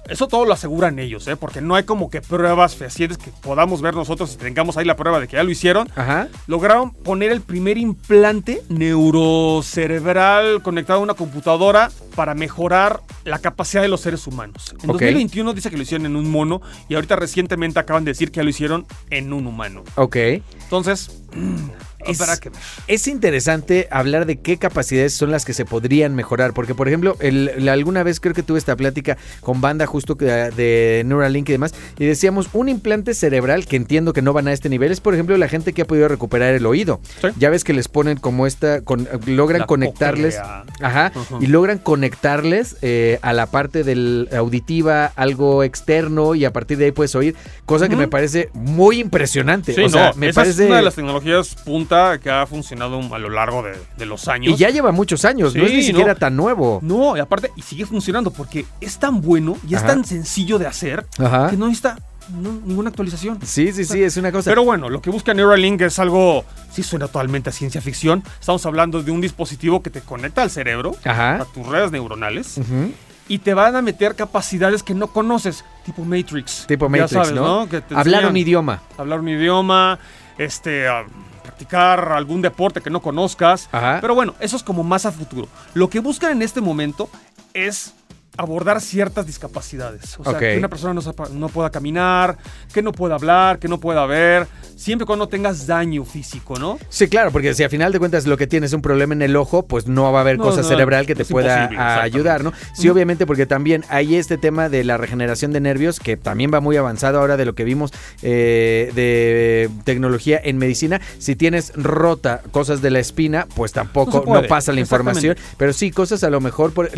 eso 0.08 0.28
todo 0.28 0.46
lo 0.46 0.54
aseguran 0.54 0.98
ellos, 1.00 1.28
¿eh? 1.28 1.36
porque 1.36 1.62
no 1.62 1.76
hay 1.76 1.84
como 1.84 2.10
que 2.10 2.22
pruebas 2.22 2.76
fehacientes 2.76 3.18
que 3.18 3.32
podamos 3.42 3.82
ver 3.82 3.94
nosotros 3.94 4.34
y 4.34 4.38
tengamos 4.38 4.78
ahí 4.78 4.86
la 4.86 4.96
prueba 4.96 5.20
de 5.20 5.28
que 5.28 5.36
ya 5.36 5.44
lo 5.44 5.52
hicieron. 5.52 5.90
Ajá. 5.96 6.28
Lograron 6.48 6.92
poner 6.92 7.32
el 7.32 7.42
primer 7.42 7.78
implante 7.78 8.62
neurocerebral 8.70 10.62
conectado 10.62 11.00
a 11.00 11.04
una 11.04 11.14
computadora 11.14 11.92
para 12.16 12.34
mejorar 12.36 13.02
la 13.24 13.40
capacidad 13.40 13.82
de 13.82 13.88
los 13.88 14.02
seres 14.02 14.26
humanos. 14.28 14.74
En 14.84 14.90
Ok. 14.90 14.94
2021 15.02 15.54
dice 15.54 15.70
que 15.70 15.78
lo 15.78 15.84
hicieron 15.84 16.06
en 16.06 16.16
un 16.16 16.30
mono 16.30 16.62
y 16.88 16.96
ahorita 16.96 17.16
recientemente 17.16 17.80
acaban 17.80 18.04
de 18.06 18.12
decir 18.12 18.32
que 18.32 18.38
ya 18.38 18.44
lo 18.44 18.50
hicieron 18.50 18.86
en 19.10 19.32
un 19.34 19.48
humano. 19.48 19.84
Ok. 19.96 20.16
Entonces, 20.16 21.22
Es- 22.08 22.40
que 22.40 22.50
ver. 22.50 22.58
Es 22.88 23.08
interesante 23.08 23.88
hablar 23.92 24.26
de 24.26 24.38
qué 24.40 24.58
capacidades 24.58 25.14
son 25.14 25.32
las 25.32 25.44
que 25.44 25.54
se 25.54 25.66
podrían 25.66 26.16
mejorar, 26.16 26.54
porque 26.54 26.74
por 26.74 26.88
ejemplo, 26.88 27.18
el- 27.20 27.68
alguna 27.68 28.04
vez 28.04 28.22
creo 28.22 28.34
que 28.34 28.42
tuve 28.42 28.58
esta 28.58 28.76
plática 28.78 29.18
con 29.42 29.60
banda 29.60 29.86
justo 29.86 30.16
de 30.16 31.04
Neuralink 31.06 31.50
y 31.50 31.52
demás, 31.52 31.74
y 32.00 32.06
decíamos, 32.06 32.48
un 32.54 32.70
implante 32.70 33.14
cerebral, 33.14 33.66
que 33.68 33.76
entiendo 33.76 34.14
que 34.14 34.22
no 34.22 34.32
van 34.32 34.48
a 34.48 34.54
este 34.54 34.70
nivel, 34.70 34.92
es 34.94 35.02
por 35.02 35.14
ejemplo 35.14 35.38
la 35.38 35.50
gente 35.50 35.74
que 35.74 35.82
ha 35.82 35.86
podido 35.86 36.08
recuperar 36.08 36.54
el 36.54 36.66
oído. 36.66 37.02
Sí. 37.22 37.28
Ya 37.38 37.50
ves 37.50 37.66
que 37.66 37.74
les 37.74 37.90
ponen 37.90 38.18
como 38.18 38.48
esta, 38.48 38.82
con- 38.82 39.08
logran 39.26 39.60
La 39.62 39.68
conectarles, 39.68 40.40
ajá, 40.82 41.12
y 41.42 41.48
logran 41.48 41.80
conectarles 41.80 42.78
eh, 42.82 43.20
a 43.22 43.34
la 43.34 43.48
parte 43.48 43.84
del 43.84 44.30
auditiva, 44.36 45.12
algo 45.18 45.64
externo, 45.64 46.34
y 46.34 46.46
a 46.46 46.54
partir 46.54 46.78
de 46.78 46.86
ahí 46.86 46.92
puedes 46.94 47.14
oír, 47.14 47.36
cosa 47.66 47.90
que 47.90 47.98
me 47.98 48.08
parece 48.08 48.50
muy 48.54 49.00
impresionante. 49.02 49.74
Sí, 49.74 49.82
o 49.82 49.90
sea, 49.90 50.12
no, 50.12 50.16
me 50.16 50.30
esa 50.30 50.42
parece... 50.42 50.64
es 50.64 50.68
una 50.70 50.78
de 50.78 50.84
las 50.84 50.96
tecnologías 50.96 51.19
punta 51.66 52.20
que 52.20 52.30
ha 52.30 52.46
funcionado 52.46 53.00
a 53.14 53.20
lo 53.20 53.30
largo 53.30 53.64
de, 53.64 53.74
de 53.98 54.06
los 54.06 54.28
años. 54.28 54.54
Y 54.54 54.58
ya 54.58 54.70
lleva 54.70 54.92
muchos 54.92 55.26
años, 55.26 55.56
no 55.56 55.64
es 55.64 55.70
Sí, 55.72 55.76
ni 55.78 55.84
siquiera 55.84 56.14
no. 56.14 56.20
tan 56.20 56.36
nuevo. 56.36 56.80
No, 56.82 57.16
y 57.16 57.20
aparte, 57.20 57.52
y 57.56 57.62
sigue 57.62 57.86
funcionando 57.86 58.32
porque 58.32 58.66
es 58.82 58.98
tan 58.98 59.22
bueno 59.22 59.58
y 59.68 59.74
es 59.76 59.80
Ajá. 59.80 59.88
tan 59.94 60.06
sencillo 60.06 60.58
de 60.60 60.68
hacer 60.68 61.06
Ajá. 61.18 61.50
que 61.50 61.58
no 61.58 61.68
necesita 61.68 61.98
no- 62.42 62.60
ninguna 62.64 62.90
actualización. 62.90 63.40
Sí, 63.44 63.72
sí, 63.74 63.86
sí, 63.86 64.04
es 64.04 64.16
una 64.18 64.32
cosa. 64.32 64.52
Pero 64.52 64.64
bueno, 64.64 64.90
lo 64.90 65.02
que 65.02 65.10
busca 65.10 65.34
Neuralink 65.34 65.82
es 65.82 65.98
algo, 66.00 66.46
sí 66.72 66.84
suena 66.84 67.08
totalmente 67.08 67.50
a 67.50 67.54
ciencia 67.54 67.82
ficción. 67.82 68.24
Estamos 68.40 68.66
hablando 68.68 69.02
de 69.02 69.10
un 69.12 69.20
dispositivo 69.22 69.82
que 69.82 69.90
te 69.90 70.02
conecta 70.02 70.44
al 70.44 70.52
cerebro, 70.52 70.96
a 71.06 71.10
Ajá. 71.12 71.46
tus 71.54 71.66
redes 71.66 71.92
neuronales, 71.92 72.60
Ujú. 72.60 72.92
y 73.28 73.40
te 73.40 73.56
van 73.56 73.76
a 73.76 73.82
meter 73.82 74.16
capacidades 74.16 74.84
que 74.84 74.94
no 74.94 75.08
conoces, 75.08 75.66
tipo 75.86 76.04
Matrix. 76.06 76.66
Tipo 76.68 76.86
Ya 76.86 76.90
Matrix, 77.02 77.12
sabes, 77.12 77.32
¿no? 77.32 77.68
Que 77.68 77.82
te 77.82 77.96
Hablar 77.96 78.08
enseñan 78.08 78.30
un 78.32 78.38
idioma. 78.38 78.82
hablar 78.98 79.20
un 79.22 79.30
idioma, 79.30 79.98
este, 80.40 80.88
a 80.88 81.06
practicar 81.44 82.14
algún 82.14 82.42
deporte 82.42 82.82
que 82.82 82.90
no 82.90 83.02
conozcas. 83.02 83.70
Ajá. 83.72 84.00
Pero 84.02 84.16
bueno, 84.16 84.34
eso 84.40 84.56
es 84.56 84.64
como 84.64 84.84
más 84.84 85.06
a 85.06 85.12
futuro. 85.12 85.48
Lo 85.76 85.90
que 85.90 86.00
buscan 86.00 86.32
en 86.32 86.42
este 86.42 86.62
momento 86.62 87.10
es 87.54 87.94
abordar 88.40 88.80
ciertas 88.80 89.26
discapacidades. 89.26 90.18
O 90.18 90.24
sea, 90.24 90.40
que 90.40 90.58
una 90.58 90.70
persona 90.70 90.94
no, 90.94 91.02
no 91.34 91.50
pueda 91.50 91.70
caminar, 91.70 92.38
que 92.74 92.82
no 92.82 92.94
pueda 92.94 93.16
hablar, 93.16 93.60
que 93.60 93.68
no 93.68 93.82
pueda 93.82 94.06
ver, 94.06 94.48
siempre 94.78 95.06
cuando 95.06 95.28
tengas 95.28 95.68
daño 95.68 96.06
físico, 96.06 96.58
¿no? 96.58 96.80
Sí, 96.88 97.10
claro, 97.10 97.34
porque 97.34 97.54
si 97.54 97.64
a 97.64 97.70
final 97.70 97.92
de 97.92 98.00
cuentas 98.00 98.26
lo 98.26 98.38
que 98.38 98.48
tienes 98.48 98.70
es 98.70 98.74
un 98.74 98.82
problema 98.82 99.14
en 99.14 99.22
el 99.22 99.36
ojo, 99.36 99.64
pues 99.64 99.88
no 99.88 100.10
va 100.14 100.20
a 100.20 100.22
haber 100.22 100.38
No, 100.38 100.46
cosa 100.46 100.62
no, 100.62 100.68
cerebral 100.70 101.06
que 101.06 101.16
te 101.16 101.26
pueda 101.26 102.02
ayudar, 102.02 102.46
¿no? 102.46 102.54
Sí, 102.74 102.88
obviamente, 102.88 103.26
porque 103.26 103.46
también 103.46 103.84
hay 103.90 104.16
este 104.16 104.38
tema 104.38 104.70
de 104.70 104.86
la 104.86 104.96
regeneración 104.96 105.52
de 105.52 105.60
nervios, 105.60 106.00
que 106.00 106.16
también 106.16 106.50
va 106.54 106.62
muy 106.62 106.78
avanzado 106.78 107.20
ahora 107.20 107.36
de 107.36 107.44
lo 107.44 107.56
que 107.56 107.66
vimos 107.66 107.92
eh, 108.22 108.92
de 108.96 109.70
tecnología 109.84 110.40
en 110.42 110.58
medicina. 110.58 111.02
Si 111.18 111.36
tienes 111.36 111.74
rota 111.76 112.42
cosas 112.52 112.82
de 112.82 112.90
la 112.90 113.00
espina, 113.00 113.48
pues 113.56 113.74
tampoco 113.74 114.24
No 114.26 114.44
pasa 114.44 114.72
la 114.72 114.80
información. 114.80 115.36
Pero 115.58 115.74
sí, 115.74 115.92
cosas 115.92 116.24
a 116.24 116.30
lo 116.30 116.40
mejor, 116.40 116.72
por, 116.72 116.90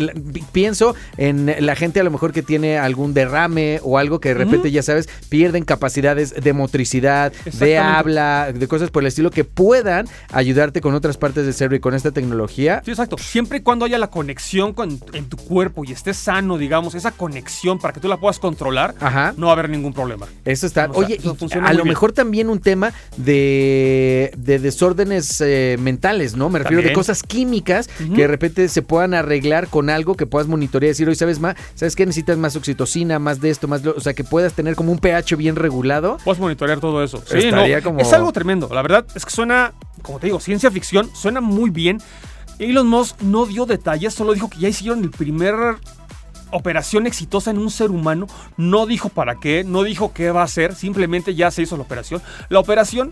pienso 0.52 0.94
en 1.16 1.31
la 1.32 1.74
gente 1.76 2.00
a 2.00 2.04
lo 2.04 2.10
mejor 2.10 2.32
que 2.32 2.42
tiene 2.42 2.78
algún 2.78 3.14
derrame 3.14 3.80
o 3.82 3.98
algo 3.98 4.20
que 4.20 4.28
de 4.30 4.34
repente, 4.34 4.70
ya 4.70 4.82
sabes, 4.82 5.08
pierden 5.28 5.64
capacidades 5.64 6.34
de 6.34 6.52
motricidad, 6.52 7.32
de 7.58 7.78
habla, 7.78 8.52
de 8.52 8.68
cosas 8.68 8.90
por 8.90 9.02
el 9.02 9.06
estilo 9.08 9.30
que 9.30 9.44
puedan 9.44 10.06
ayudarte 10.32 10.80
con 10.80 10.94
otras 10.94 11.16
partes 11.16 11.44
del 11.44 11.54
cerebro 11.54 11.76
y 11.76 11.80
con 11.80 11.94
esta 11.94 12.10
tecnología. 12.10 12.82
Sí, 12.84 12.90
exacto. 12.90 13.16
Siempre 13.18 13.58
y 13.58 13.60
cuando 13.62 13.84
haya 13.84 13.98
la 13.98 14.08
conexión 14.08 14.72
con, 14.72 15.00
en 15.12 15.28
tu 15.28 15.36
cuerpo 15.36 15.84
y 15.84 15.92
estés 15.92 16.16
sano, 16.16 16.58
digamos, 16.58 16.94
esa 16.94 17.10
conexión 17.12 17.78
para 17.78 17.92
que 17.94 18.00
tú 18.00 18.08
la 18.08 18.18
puedas 18.18 18.38
controlar, 18.38 18.94
Ajá. 19.00 19.34
no 19.36 19.46
va 19.46 19.52
a 19.52 19.54
haber 19.54 19.70
ningún 19.70 19.92
problema. 19.92 20.26
Eso 20.44 20.66
está. 20.66 20.86
O 20.90 20.94
sea, 20.94 21.04
Oye, 21.04 21.16
eso 21.18 21.34
y 21.34 21.36
funciona 21.36 21.68
a 21.68 21.72
lo 21.72 21.82
bien. 21.84 21.88
mejor 21.88 22.12
también 22.12 22.48
un 22.48 22.60
tema 22.60 22.92
de, 23.16 24.32
de 24.36 24.58
desórdenes 24.58 25.40
eh, 25.40 25.76
mentales, 25.80 26.36
¿no? 26.36 26.48
Me 26.50 26.58
refiero 26.58 26.78
de 26.82 26.88
También. 26.88 26.94
cosas 26.94 27.22
químicas 27.22 27.88
que 27.88 28.22
de 28.22 28.26
repente 28.28 28.68
se 28.68 28.82
puedan 28.82 29.14
arreglar 29.14 29.68
con 29.68 29.90
algo 29.90 30.16
que 30.16 30.26
puedas 30.26 30.48
monitorear 30.48 30.88
y 30.88 30.92
decir, 30.92 31.08
¿sabes 31.22 31.38
más? 31.38 31.54
¿Sabes 31.76 31.94
qué? 31.94 32.04
Necesitas 32.04 32.36
más 32.36 32.56
oxitocina, 32.56 33.18
más 33.20 33.40
de 33.40 33.50
esto, 33.50 33.68
más 33.68 33.84
lo. 33.84 33.94
O 33.94 34.00
sea, 34.00 34.12
que 34.12 34.24
puedas 34.24 34.54
tener 34.54 34.74
como 34.74 34.90
un 34.90 34.98
pH 34.98 35.36
bien 35.36 35.54
regulado. 35.54 36.16
Puedes 36.24 36.40
monitorear 36.40 36.80
todo 36.80 37.02
eso. 37.04 37.18
Sí, 37.24 37.38
Estaría 37.38 37.78
no, 37.78 37.84
como- 37.84 38.00
Es 38.00 38.12
algo 38.12 38.32
tremendo. 38.32 38.68
La 38.72 38.82
verdad 38.82 39.06
es 39.14 39.24
que 39.24 39.30
suena, 39.30 39.72
como 40.02 40.18
te 40.18 40.26
digo, 40.26 40.40
ciencia 40.40 40.68
ficción, 40.70 41.08
suena 41.14 41.40
muy 41.40 41.70
bien. 41.70 41.98
Elon 42.58 42.88
Musk 42.88 43.22
no 43.22 43.46
dio 43.46 43.66
detalles, 43.66 44.14
solo 44.14 44.34
dijo 44.34 44.50
que 44.50 44.58
ya 44.58 44.68
hicieron 44.68 45.02
el 45.02 45.10
primer 45.10 45.54
operación 46.50 47.06
exitosa 47.06 47.50
en 47.50 47.58
un 47.58 47.70
ser 47.70 47.90
humano. 47.90 48.26
No 48.56 48.86
dijo 48.86 49.08
para 49.08 49.36
qué, 49.36 49.64
no 49.64 49.82
dijo 49.84 50.12
qué 50.12 50.30
va 50.32 50.42
a 50.42 50.44
hacer, 50.44 50.74
simplemente 50.74 51.34
ya 51.34 51.50
se 51.50 51.62
hizo 51.62 51.76
la 51.76 51.82
operación. 51.84 52.20
La 52.48 52.58
operación 52.58 53.10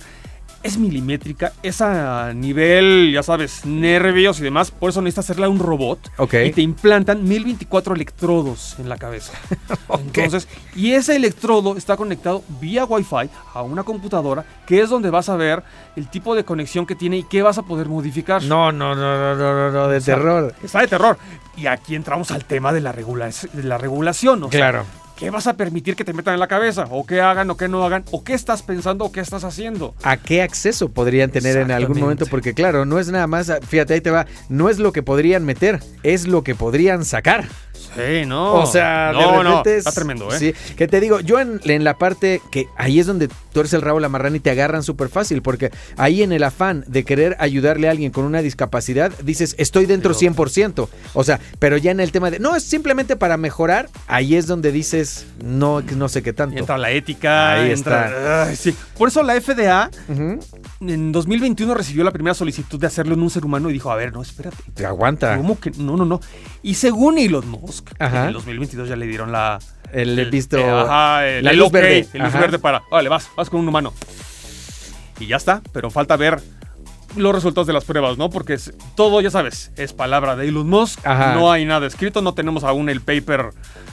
es 0.62 0.76
milimétrica, 0.78 1.52
es 1.62 1.80
a 1.80 2.32
nivel, 2.34 3.10
ya 3.12 3.22
sabes, 3.22 3.64
nervios 3.64 4.40
y 4.40 4.42
demás. 4.42 4.70
Por 4.70 4.90
eso 4.90 5.00
necesitas 5.00 5.26
hacerla 5.26 5.48
un 5.48 5.58
robot. 5.58 6.10
Ok. 6.18 6.34
Y 6.46 6.50
te 6.52 6.62
implantan 6.62 7.24
1024 7.26 7.94
electrodos 7.94 8.76
en 8.78 8.88
la 8.88 8.96
cabeza. 8.98 9.32
Entonces, 9.98 10.48
y 10.76 10.92
ese 10.92 11.16
electrodo 11.16 11.76
está 11.76 11.96
conectado 11.96 12.42
vía 12.60 12.84
Wi-Fi 12.84 13.30
a 13.54 13.62
una 13.62 13.82
computadora, 13.84 14.44
que 14.66 14.80
es 14.82 14.90
donde 14.90 15.10
vas 15.10 15.28
a 15.28 15.36
ver 15.36 15.62
el 15.96 16.08
tipo 16.08 16.34
de 16.34 16.44
conexión 16.44 16.86
que 16.86 16.94
tiene 16.94 17.18
y 17.18 17.22
qué 17.24 17.42
vas 17.42 17.58
a 17.58 17.62
poder 17.62 17.88
modificar. 17.88 18.42
No, 18.42 18.70
no, 18.72 18.94
no, 18.94 19.18
no, 19.18 19.34
no, 19.36 19.52
no, 19.54 19.70
no, 19.70 19.88
de 19.88 19.96
O 19.98 20.00
sea, 20.00 20.14
terror. 20.16 20.54
Está 20.62 20.80
de 20.80 20.88
terror. 20.88 21.18
Y 21.56 21.66
aquí 21.66 21.94
entramos 21.94 22.30
al 22.30 22.44
tema 22.44 22.72
de 22.72 22.80
la, 22.80 22.92
regula- 22.92 23.30
de 23.52 23.62
la 23.64 23.76
regulación. 23.78 24.42
O 24.44 24.50
sea, 24.50 24.58
Claro. 24.60 24.84
¿Qué 25.20 25.28
vas 25.28 25.46
a 25.46 25.52
permitir 25.52 25.96
que 25.96 26.04
te 26.04 26.14
metan 26.14 26.32
en 26.32 26.40
la 26.40 26.48
cabeza? 26.48 26.86
¿O 26.90 27.04
qué 27.04 27.20
hagan 27.20 27.50
o 27.50 27.56
qué 27.58 27.68
no 27.68 27.84
hagan? 27.84 28.06
¿O 28.10 28.24
qué 28.24 28.32
estás 28.32 28.62
pensando 28.62 29.04
o 29.04 29.12
qué 29.12 29.20
estás 29.20 29.44
haciendo? 29.44 29.94
¿A 30.02 30.16
qué 30.16 30.40
acceso 30.40 30.88
podrían 30.88 31.30
tener 31.30 31.58
en 31.58 31.70
algún 31.70 32.00
momento? 32.00 32.24
Porque 32.24 32.54
claro, 32.54 32.86
no 32.86 32.98
es 32.98 33.10
nada 33.10 33.26
más, 33.26 33.52
fíjate, 33.68 33.92
ahí 33.92 34.00
te 34.00 34.10
va, 34.10 34.24
no 34.48 34.70
es 34.70 34.78
lo 34.78 34.92
que 34.92 35.02
podrían 35.02 35.44
meter, 35.44 35.80
es 36.04 36.26
lo 36.26 36.42
que 36.42 36.54
podrían 36.54 37.04
sacar. 37.04 37.44
Sí, 37.96 38.26
no. 38.26 38.54
O 38.54 38.66
sea, 38.66 39.10
no, 39.12 39.18
de 39.38 39.44
no, 39.44 39.50
repente 39.58 39.76
está 39.78 39.90
es- 39.90 39.94
tremendo, 39.94 40.32
¿eh? 40.32 40.38
Sí, 40.38 40.54
que 40.76 40.86
te 40.88 41.00
digo, 41.00 41.20
yo 41.20 41.38
en, 41.40 41.60
en 41.64 41.84
la 41.84 41.98
parte 41.98 42.40
que 42.50 42.66
ahí 42.76 43.00
es 43.00 43.06
donde 43.06 43.28
tú 43.52 43.60
eres 43.60 43.72
el 43.72 43.82
rabo 43.82 43.98
la 44.00 44.08
marrana 44.08 44.36
y 44.36 44.40
te 44.40 44.50
agarran 44.50 44.82
súper 44.82 45.08
fácil, 45.08 45.42
porque 45.42 45.70
ahí 45.96 46.22
en 46.22 46.32
el 46.32 46.42
afán 46.44 46.84
de 46.86 47.04
querer 47.04 47.36
ayudarle 47.40 47.88
a 47.88 47.90
alguien 47.90 48.10
con 48.12 48.24
una 48.24 48.42
discapacidad, 48.42 49.12
dices, 49.22 49.54
estoy 49.58 49.86
dentro 49.86 50.14
Pero- 50.18 50.34
100%. 50.34 50.88
O 51.14 51.24
sea, 51.24 51.40
pero 51.58 51.76
ya 51.76 51.90
en 51.90 52.00
el 52.00 52.12
tema 52.12 52.30
de, 52.30 52.38
no, 52.38 52.54
es 52.56 52.62
simplemente 52.64 53.16
para 53.16 53.36
mejorar, 53.36 53.88
ahí 54.06 54.36
es 54.36 54.46
donde 54.46 54.72
dices, 54.72 55.26
no, 55.42 55.80
no 55.80 56.08
sé 56.08 56.22
qué 56.22 56.30
Y 56.30 56.34
tanto. 56.34 56.58
entra 56.58 56.78
la 56.78 56.90
ética, 56.90 57.52
Ahí 57.54 57.70
entra. 57.72 58.44
Ay, 58.44 58.56
sí. 58.56 58.74
Por 58.96 59.08
eso 59.08 59.22
la 59.22 59.34
FDA 59.40 59.90
en 60.80 61.12
2021 61.12 61.74
recibió 61.74 62.04
la 62.04 62.10
primera 62.10 62.34
solicitud 62.34 62.78
de 62.78 62.86
hacerlo 62.86 63.14
en 63.14 63.22
un 63.22 63.30
ser 63.30 63.44
humano 63.44 63.70
y 63.70 63.72
dijo, 63.72 63.90
a 63.90 63.96
ver, 63.96 64.12
no, 64.12 64.22
espérate. 64.22 64.56
Te 64.74 64.86
aguanta. 64.86 65.36
¿Cómo 65.36 65.58
que? 65.58 65.70
No, 65.72 65.96
no, 65.96 66.04
no. 66.04 66.20
Y 66.62 66.74
según 66.74 67.18
Elon 67.18 67.48
Musk, 67.48 67.79
Ajá. 67.98 68.22
en 68.22 68.26
el 68.28 68.32
2022 68.34 68.88
ya 68.88 68.96
le 68.96 69.06
dieron 69.06 69.32
la... 69.32 69.58
El, 69.92 70.30
visto. 70.30 70.56
eh, 70.58 70.70
ajá, 70.70 71.26
el, 71.26 71.44
la 71.44 71.50
el 71.50 71.58
luz 71.58 71.70
verde. 71.72 72.06
El 72.12 72.20
luz 72.20 72.28
Ajá. 72.28 72.40
verde 72.40 72.58
para... 72.58 72.82
Vale, 72.90 73.08
vas, 73.08 73.28
vas 73.36 73.50
con 73.50 73.60
un 73.60 73.68
humano. 73.68 73.92
Y 75.18 75.26
ya 75.26 75.36
está, 75.36 75.60
pero 75.72 75.90
falta 75.90 76.16
ver 76.16 76.40
los 77.16 77.34
resultados 77.34 77.66
de 77.66 77.72
las 77.72 77.84
pruebas, 77.84 78.18
¿no? 78.18 78.30
Porque 78.30 78.54
es- 78.54 78.72
todo, 78.94 79.20
ya 79.20 79.30
sabes, 79.30 79.70
es 79.76 79.92
palabra 79.92 80.36
de 80.36 80.48
Elon 80.48 80.68
Musk. 80.68 81.00
Ajá. 81.06 81.34
No 81.34 81.50
hay 81.52 81.64
nada 81.64 81.86
escrito, 81.86 82.22
no 82.22 82.34
tenemos 82.34 82.64
aún 82.64 82.88
el 82.88 83.00
paper 83.00 83.50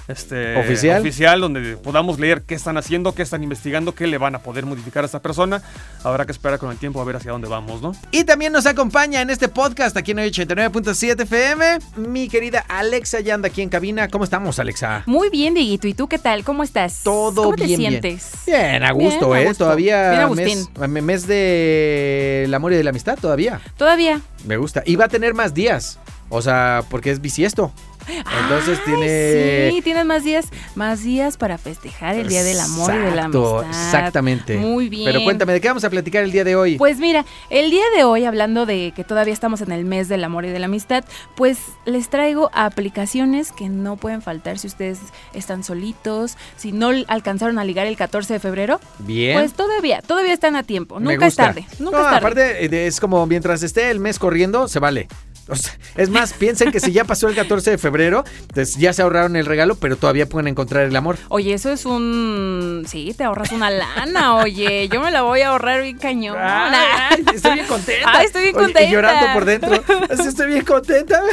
este, 0.08 0.56
¿Oficial? 0.56 1.02
oficial 1.02 1.42
donde 1.42 1.76
podamos 1.78 2.18
leer 2.20 2.44
qué 2.44 2.56
están 2.56 2.78
haciendo, 2.78 3.14
qué 3.14 3.24
están 3.24 3.44
investigando, 3.44 3.94
qué 3.94 4.08
le 4.08 4.18
van 4.18 4.36
a 4.36 4.40
poder 4.40 4.66
modificar 4.66 5.04
a 5.04 5.06
esta 5.06 5.22
persona. 5.22 5.62
Habrá 6.04 6.26
que 6.26 6.32
esperar 6.32 6.60
con 6.60 6.72
el 6.72 6.78
tiempo 6.78 7.02
a 7.02 7.04
ver 7.04 7.18
hacia 7.18 7.32
dónde 7.32 7.48
vamos, 7.50 7.82
¿no? 7.82 7.92
Y 8.12 8.24
también 8.24 8.54
nos 8.54 8.66
acompaña 8.66 9.22
en 9.22 9.30
este 9.30 9.50
podcast 9.50 9.98
aquí 9.98 10.12
en 10.12 10.20
89.7 10.20 11.24
FM 11.24 11.80
mi 11.98 12.30
querida 12.30 12.64
Alexa 12.70 13.20
ya 13.20 13.34
anda 13.34 13.48
aquí 13.50 13.62
en 13.62 13.70
cabina. 13.70 14.08
¿Cómo 14.08 14.24
estamos, 14.24 14.60
Alexa? 14.60 15.04
Muy 15.08 15.30
bien, 15.30 15.54
Dieguito. 15.56 15.88
¿Y 15.88 15.94
tú 15.94 16.08
qué 16.08 16.20
tal? 16.20 16.44
¿Cómo 16.44 16.64
estás? 16.64 17.02
Todo 17.04 17.44
¿Cómo 17.44 17.56
te 17.56 17.66
bien, 17.66 17.80
bien. 17.80 17.90
sientes? 18.02 18.32
Bien, 18.46 18.84
a 18.84 18.92
gusto, 18.92 19.28
Bien, 19.32 19.38
a 19.40 19.42
¿eh? 19.42 19.48
gusto. 19.48 19.64
Todavía 19.66 20.12
Bien, 20.12 20.36
mes, 20.36 20.68
Agustín. 20.70 21.06
mes 21.06 21.28
de 21.28 22.44
el 22.46 22.54
amor 22.54 22.72
y 22.74 22.76
de 22.78 22.84
la 22.84 22.92
amistad, 22.92 23.07
todavía. 23.16 23.62
Todavía. 23.78 24.22
Me 24.46 24.58
gusta. 24.58 24.84
Y 24.86 24.96
va 24.96 25.06
a 25.06 25.10
tener 25.10 25.34
más 25.34 25.54
días. 25.54 26.00
O 26.30 26.42
sea, 26.42 26.84
porque 26.90 27.12
es 27.12 27.22
bisiesto. 27.22 27.72
Entonces 28.08 28.84
tiene... 28.86 29.72
Sí, 29.72 29.82
tienes 29.82 30.06
más 30.06 30.24
días, 30.24 30.48
más 30.76 31.04
días 31.04 31.38
para 31.38 31.58
festejar 31.58 32.16
el 32.16 32.28
Día 32.28 32.44
del 32.44 32.60
Amor 32.60 32.94
y 32.94 32.98
de 32.98 33.12
la 33.12 33.26
Amistad. 33.26 33.66
Exactamente. 33.68 34.58
Muy 34.58 34.90
bien. 34.90 35.06
Pero 35.06 35.24
cuéntame, 35.24 35.54
¿de 35.54 35.62
qué 35.62 35.68
vamos 35.68 35.84
a 35.84 35.90
platicar 35.90 36.24
el 36.24 36.32
día 36.32 36.44
de 36.44 36.56
hoy? 36.56 36.78
Pues 36.78 37.00
mira, 37.00 37.26
el 37.50 37.70
día 37.72 37.84
de 37.96 38.04
hoy, 38.04 38.26
hablando 38.26 38.66
de 38.66 38.94
que 38.96 39.04
todavía 39.04 39.34
estamos 39.34 39.62
en 39.62 39.72
el 39.72 39.86
mes 39.86 40.08
del 40.10 40.24
amor 40.24 40.46
y 40.46 40.50
de 40.50 40.60
la 40.60 40.66
amistad, 40.66 41.04
pues 41.36 41.60
les 41.86 42.10
traigo 42.10 42.50
aplicaciones 42.54 43.52
que 43.52 43.70
no 43.70 43.98
pueden 43.98 44.22
faltar 44.22 44.60
si 44.60 44.68
ustedes 44.68 45.00
están 45.34 45.64
solitos, 45.64 46.38
si 46.56 46.72
no 46.72 46.92
alcanzaron 47.08 47.60
a 47.60 47.64
ligar 47.64 47.88
el 47.88 47.98
14 47.98 48.34
de 48.34 48.40
febrero, 48.40 48.80
Bien. 49.00 49.38
pues 49.38 49.54
todavía, 49.54 50.02
todavía 50.02 50.34
están 50.34 50.56
a 50.56 50.64
tiempo. 50.64 51.00
Nunca 51.00 51.28
es 51.28 51.36
tarde, 51.36 51.66
nunca 51.80 51.98
No, 51.98 52.04
es 52.04 52.12
tarde. 52.12 52.18
aparte 52.18 52.66
eh, 52.66 52.88
es 52.88 53.00
como 53.00 53.26
mientras 53.26 53.64
esté 53.64 53.90
el 53.92 54.00
mes 54.00 54.20
corriendo, 54.20 54.68
se 54.68 54.80
vale. 54.80 55.08
O 55.50 55.56
sea, 55.56 55.74
es 55.96 56.10
más, 56.10 56.34
piensen 56.34 56.72
que 56.72 56.80
si 56.80 56.92
ya 56.92 57.04
pasó 57.06 57.28
el 57.28 57.36
14 57.36 57.72
de 57.72 57.78
febrero, 57.78 58.24
pues 58.54 58.76
ya 58.76 58.92
se 58.94 59.02
ahorraron 59.02 59.36
el 59.36 59.46
regalo, 59.46 59.76
pero 59.76 59.96
todavía 59.98 60.28
pueden 60.28 60.48
encontrar 60.48 60.86
el 60.86 60.96
amor. 60.96 61.18
Oye, 61.30 61.54
eso 61.54 61.72
es 61.72 61.86
un... 61.86 62.86
Sí, 62.88 63.14
te 63.18 63.24
ahorras 63.24 63.52
una 63.52 63.70
lana, 63.70 64.36
oye. 64.36 64.88
Yo 64.90 65.02
me 65.02 65.12
la 65.12 65.22
voy 65.22 65.42
a 65.42 65.50
ahorrar 65.50 65.82
bien 65.82 65.98
cañón. 65.98 66.38
Ay, 66.40 67.24
estoy 67.34 67.54
bien 67.54 67.68
contenta. 67.68 68.12
Ay, 68.12 68.26
estoy 68.26 68.42
bien 68.44 68.56
Oye, 68.56 68.64
contenta. 68.66 68.90
y 68.90 68.94
llorando 68.94 69.34
por 69.34 69.46
dentro. 69.46 69.84
Así 70.10 70.28
estoy 70.28 70.48
bien 70.48 70.66
contenta. 70.66 71.22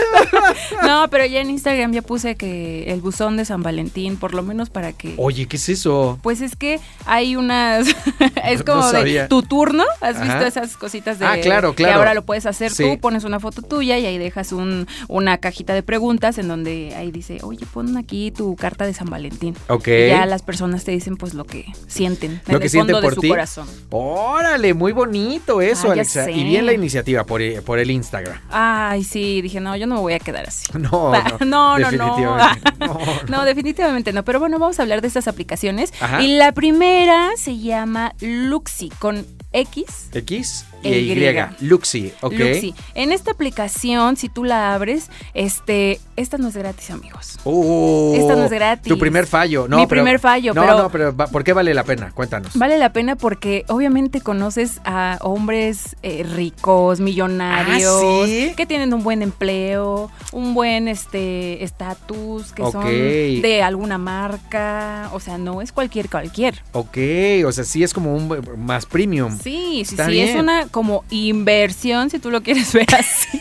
No, 0.82 1.08
pero 1.10 1.24
ya 1.24 1.40
en 1.40 1.50
Instagram 1.50 1.92
ya 1.92 2.02
puse 2.02 2.36
que 2.36 2.92
el 2.92 3.00
buzón 3.00 3.36
de 3.36 3.44
San 3.44 3.62
Valentín, 3.62 4.16
por 4.16 4.34
lo 4.34 4.42
menos 4.42 4.70
para 4.70 4.92
que... 4.92 5.14
Oye, 5.16 5.46
¿qué 5.46 5.56
es 5.56 5.68
eso? 5.68 6.18
Pues 6.22 6.40
es 6.40 6.56
que 6.56 6.80
hay 7.06 7.36
unas... 7.36 7.88
es 8.44 8.58
No 8.60 8.64
como 8.64 8.92
de 8.92 9.26
tu 9.28 9.42
turno. 9.42 9.84
¿Has 10.00 10.20
visto 10.20 10.44
esas 10.44 10.76
cositas 10.76 11.18
de... 11.18 11.26
Ah, 11.26 11.36
claro, 11.40 11.74
claro. 11.74 11.74
Que 11.74 11.86
ahora 11.86 12.14
lo 12.14 12.24
puedes 12.24 12.46
hacer 12.46 12.70
Sí. 12.70 12.82
tú, 12.84 12.98
pones 13.00 13.24
una 13.24 13.40
foto 13.40 13.62
tuya 13.62 13.98
y 13.98 14.03
ahí 14.06 14.18
dejas 14.18 14.52
un, 14.52 14.86
una 15.08 15.38
cajita 15.38 15.74
de 15.74 15.82
preguntas 15.82 16.38
en 16.38 16.48
donde 16.48 16.94
ahí 16.96 17.10
dice, 17.10 17.38
oye, 17.42 17.64
pon 17.72 17.96
aquí 17.96 18.30
tu 18.30 18.56
carta 18.56 18.86
de 18.86 18.94
San 18.94 19.08
Valentín. 19.08 19.54
Ok. 19.68 19.88
Y 19.88 20.08
ya 20.08 20.26
las 20.26 20.42
personas 20.42 20.84
te 20.84 20.90
dicen 20.92 21.16
pues 21.16 21.34
lo 21.34 21.44
que 21.44 21.66
sienten. 21.86 22.40
Lo 22.46 22.54
en 22.54 22.58
que 22.60 22.64
el 22.66 22.70
sienten 22.70 22.94
fondo 22.96 23.06
por 23.06 23.10
de 23.10 23.14
su 23.16 23.20
ti. 23.20 23.28
corazón. 23.28 23.68
Órale, 23.90 24.74
muy 24.74 24.92
bonito 24.92 25.60
eso, 25.60 25.88
Ah, 25.88 25.92
Alexa. 25.92 26.30
Y 26.30 26.44
bien 26.44 26.66
la 26.66 26.72
iniciativa 26.72 27.24
por, 27.24 27.40
por 27.62 27.78
el 27.78 27.90
Instagram. 27.90 28.38
Ay, 28.50 29.04
sí, 29.04 29.40
dije, 29.42 29.60
no, 29.60 29.76
yo 29.76 29.86
no 29.86 29.96
me 29.96 30.00
voy 30.00 30.12
a 30.14 30.18
quedar 30.18 30.46
así. 30.46 30.66
No, 30.78 31.12
Pa- 31.12 31.38
no, 31.44 31.78
no, 31.78 31.90
no, 31.90 31.90
no. 31.90 32.36
definitivamente. 32.36 32.70
No, 32.80 32.98
No, 33.28 33.44
definitivamente 33.44 34.12
no. 34.12 34.24
Pero 34.24 34.40
bueno, 34.40 34.58
vamos 34.58 34.78
a 34.78 34.82
hablar 34.82 35.00
de 35.00 35.08
estas 35.08 35.28
aplicaciones. 35.28 35.92
Ajá. 36.00 36.22
Y 36.22 36.36
la 36.36 36.52
primera 36.52 37.30
se 37.36 37.58
llama 37.58 38.14
Luxi 38.20 38.90
con 38.98 39.24
X. 39.52 40.08
X 40.12 40.66
y. 40.84 41.64
Luxi, 41.64 42.12
ok. 42.20 42.32
Luxi. 42.34 42.74
En 42.94 43.12
esta 43.12 43.30
aplicación, 43.32 44.16
si 44.16 44.28
tú 44.28 44.44
la 44.44 44.74
abres, 44.74 45.10
este, 45.34 46.00
esta 46.16 46.38
no 46.38 46.48
es 46.48 46.56
gratis, 46.56 46.90
amigos. 46.90 47.38
Uh, 47.44 48.14
Esta 48.16 48.36
no 48.36 48.44
es 48.44 48.50
gratis. 48.50 48.88
Tu 48.92 48.98
primer 48.98 49.26
fallo. 49.26 49.66
No, 49.68 49.76
Mi 49.78 49.86
pero- 49.86 50.02
primer 50.02 50.18
fallo, 50.20 50.54
no, 50.54 50.60
pero- 50.62 50.78
No, 50.78 50.90
pero 50.90 51.16
¿por 51.30 51.44
qué 51.44 51.52
vale 51.52 51.74
la 51.74 51.84
pena? 51.84 52.10
Cuéntanos. 52.12 52.56
Vale 52.56 52.78
la 52.78 52.92
pena 52.92 53.16
porque 53.16 53.64
obviamente 53.68 54.20
conoces 54.20 54.80
a 54.84 55.18
hombres 55.22 55.96
eh, 56.02 56.22
ricos, 56.24 57.00
millonarios, 57.00 58.02
¿Ah, 58.04 58.26
sí? 58.26 58.52
que 58.56 58.66
tienen 58.66 58.92
un 58.94 59.02
buen 59.02 59.22
empleo, 59.22 60.10
un 60.32 60.54
buen 60.54 60.88
este 60.88 61.62
estatus, 61.64 62.52
que 62.52 62.62
son 62.70 62.84
de 62.86 63.62
alguna 63.62 63.98
marca, 63.98 65.10
o 65.12 65.20
sea, 65.20 65.38
no 65.38 65.60
es 65.62 65.72
cualquier 65.72 66.08
cualquier. 66.08 66.62
Ok, 66.72 66.98
o 67.46 67.52
sea, 67.52 67.64
sí 67.64 67.82
es 67.82 67.92
como 67.94 68.14
un 68.14 68.28
más 68.58 68.86
premium. 68.86 69.38
Sí, 69.38 69.82
sí, 69.84 69.94
Está 69.94 70.06
sí, 70.06 70.18
es 70.20 70.26
bien. 70.32 70.40
una 70.40 70.66
como 70.74 71.04
inversión 71.08 72.10
si 72.10 72.18
tú 72.18 72.32
lo 72.32 72.42
quieres 72.42 72.72
ver 72.72 72.92
así. 72.98 73.40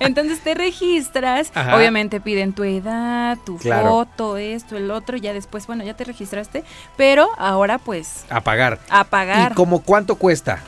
Entonces 0.00 0.40
te 0.40 0.54
registras, 0.54 1.52
Ajá. 1.54 1.76
obviamente 1.76 2.20
piden 2.20 2.52
tu 2.52 2.64
edad, 2.64 3.38
tu 3.46 3.56
Claro. 3.58 3.88
foto, 3.88 4.36
esto, 4.38 4.76
el 4.76 4.90
otro, 4.90 5.16
ya 5.16 5.32
después, 5.32 5.66
bueno, 5.68 5.84
ya 5.84 5.94
te 5.94 6.02
registraste, 6.04 6.64
pero 6.96 7.28
ahora 7.38 7.78
pues 7.78 8.24
A 8.28 8.40
pagar. 8.42 8.80
a 8.90 9.04
pagar. 9.04 9.52
¿Y 9.52 9.54
como 9.54 9.82
cuánto 9.82 10.16
cuesta? 10.16 10.58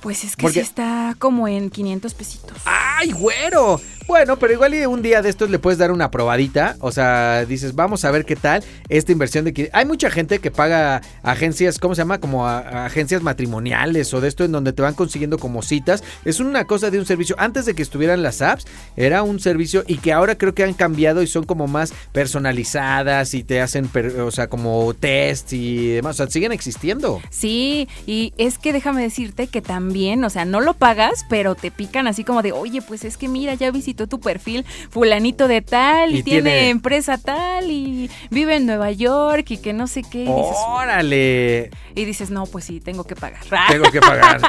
Pues 0.00 0.22
es 0.24 0.36
que 0.36 0.42
Porque- 0.42 0.60
sí 0.60 0.66
está 0.66 1.14
como 1.18 1.48
en 1.48 1.68
500 1.68 2.14
pesitos. 2.14 2.56
¡Ay, 2.64 3.10
güero! 3.10 3.80
Bueno, 4.06 4.38
pero 4.38 4.52
igual 4.52 4.72
y 4.72 4.86
un 4.86 5.02
día 5.02 5.20
de 5.20 5.28
estos 5.28 5.50
le 5.50 5.58
puedes 5.58 5.78
dar 5.78 5.90
una 5.90 6.12
probadita. 6.12 6.76
O 6.80 6.92
sea, 6.92 7.44
dices, 7.44 7.74
vamos 7.74 8.04
a 8.04 8.10
ver 8.12 8.24
qué 8.24 8.36
tal 8.36 8.62
esta 8.88 9.10
inversión 9.10 9.44
de 9.44 9.52
que 9.52 9.68
hay 9.72 9.84
mucha 9.84 10.10
gente 10.10 10.38
que 10.38 10.52
paga 10.52 11.02
agencias, 11.24 11.78
¿cómo 11.80 11.96
se 11.96 12.02
llama? 12.02 12.18
Como 12.20 12.46
a- 12.46 12.86
agencias 12.86 13.20
matrimoniales 13.22 14.14
o 14.14 14.20
de 14.20 14.28
esto 14.28 14.44
en 14.44 14.52
donde 14.52 14.72
te 14.72 14.80
van 14.80 14.94
consiguiendo 14.94 15.38
como 15.38 15.60
citas. 15.62 16.04
Es 16.24 16.38
una 16.38 16.66
cosa 16.66 16.90
de 16.90 17.00
un 17.00 17.04
servicio. 17.06 17.34
Antes 17.38 17.66
de 17.66 17.74
que 17.74 17.82
estuvieran 17.82 18.22
las 18.22 18.42
apps, 18.42 18.66
era 18.96 19.24
un 19.24 19.40
servicio 19.40 19.82
y 19.88 19.96
que 19.98 20.12
ahora 20.12 20.38
creo 20.38 20.54
que 20.54 20.62
han 20.62 20.74
cambiado 20.74 21.20
y 21.22 21.26
son 21.26 21.44
como 21.44 21.66
más 21.66 21.92
personalizadas 22.12 23.34
y 23.34 23.42
te 23.42 23.60
hacen, 23.60 23.88
per- 23.88 24.20
o 24.20 24.30
sea, 24.30 24.46
como 24.48 24.94
test 24.94 25.52
y 25.52 25.88
demás. 25.94 26.14
O 26.14 26.18
sea, 26.24 26.30
siguen 26.30 26.52
existiendo. 26.52 27.20
Sí, 27.30 27.88
y 28.06 28.32
es 28.38 28.58
que 28.58 28.72
déjame 28.72 29.02
decirte 29.02 29.48
que 29.48 29.62
también, 29.62 30.22
o 30.22 30.30
sea, 30.30 30.44
no 30.44 30.60
lo 30.60 30.74
pagas, 30.74 31.24
pero 31.28 31.56
te 31.56 31.72
pican 31.72 32.06
así 32.06 32.22
como 32.22 32.42
de, 32.42 32.52
oye, 32.52 32.82
pues 32.82 33.04
es 33.04 33.16
que 33.16 33.26
mira, 33.26 33.54
ya 33.54 33.72
visitó 33.96 34.06
tu 34.06 34.20
perfil 34.20 34.64
fulanito 34.90 35.48
de 35.48 35.62
tal 35.62 36.14
y, 36.14 36.18
Y 36.18 36.22
tiene, 36.22 36.50
tiene- 36.50 36.68
empresa 36.70 37.16
tal 37.18 37.70
y 37.70 38.10
vive 38.30 38.56
en 38.56 38.66
Nueva 38.66 38.90
York 38.92 39.50
y 39.50 39.56
que 39.58 39.72
no 39.72 39.86
sé 39.86 40.02
qué. 40.02 40.18
Y 40.24 40.26
dices, 40.26 40.56
¡Órale! 40.68 41.70
y 41.94 42.04
dices, 42.04 42.30
no, 42.30 42.44
pues 42.46 42.66
sí, 42.66 42.80
tengo 42.80 43.04
que 43.04 43.16
pagar. 43.16 43.40
Tengo 43.68 43.90
que 43.90 44.00
pagar. 44.00 44.40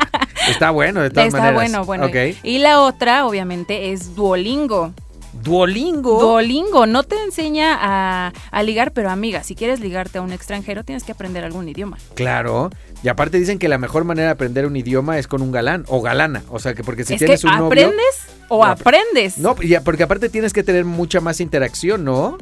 Está 0.50 0.72
bueno, 0.72 1.02
de 1.02 1.10
todas 1.10 1.28
Está 1.28 1.40
maneras. 1.40 1.56
bueno, 1.56 1.86
bueno. 1.86 2.06
Ok. 2.08 2.38
Y 2.44 2.58
la 2.60 2.82
otra, 2.82 3.26
obviamente, 3.26 3.92
es 3.94 4.16
Duolingo. 4.16 4.94
Duolingo. 5.34 6.20
Duolingo 6.20 6.86
no 6.86 7.04
te 7.04 7.16
enseña 7.24 7.78
a, 7.80 8.34
a 8.52 8.64
ligar, 8.64 8.92
pero 8.92 9.10
amiga, 9.10 9.44
si 9.44 9.56
quieres 9.56 9.80
ligarte 9.80 10.18
a 10.18 10.22
un 10.22 10.32
extranjero, 10.34 10.84
tienes 10.84 11.04
que 11.04 11.12
aprender 11.12 11.44
algún 11.44 11.68
idioma. 11.70 11.98
Claro. 12.16 12.70
Y 13.04 13.10
aparte 13.10 13.38
dicen 13.40 13.60
que 13.60 13.68
la 13.68 13.78
mejor 13.78 14.04
manera 14.04 14.28
de 14.30 14.34
aprender 14.34 14.66
un 14.66 14.76
idioma 14.76 15.18
es 15.20 15.28
con 15.28 15.42
un 15.42 15.52
galán 15.52 15.86
o 15.88 16.02
galana. 16.02 16.44
O 16.50 16.60
sea, 16.60 16.74
que 16.74 16.84
porque 16.84 17.04
si 17.04 17.14
es 17.14 17.20
que 17.20 17.26
tienes 17.26 17.44
un 17.44 17.52
novio. 17.52 17.68
aprendes 17.68 18.28
o 18.50 18.66
No, 18.66 18.72
aprendes. 18.72 19.38
No, 19.38 19.56
ya, 19.62 19.82
porque 19.82 20.04
aparte 20.04 20.30
tienes 20.30 20.54
que 20.54 20.64
tener 20.64 20.86
mucha 20.86 21.22
más 21.22 21.40
interacción, 21.40 22.04
¿no? 22.04 22.38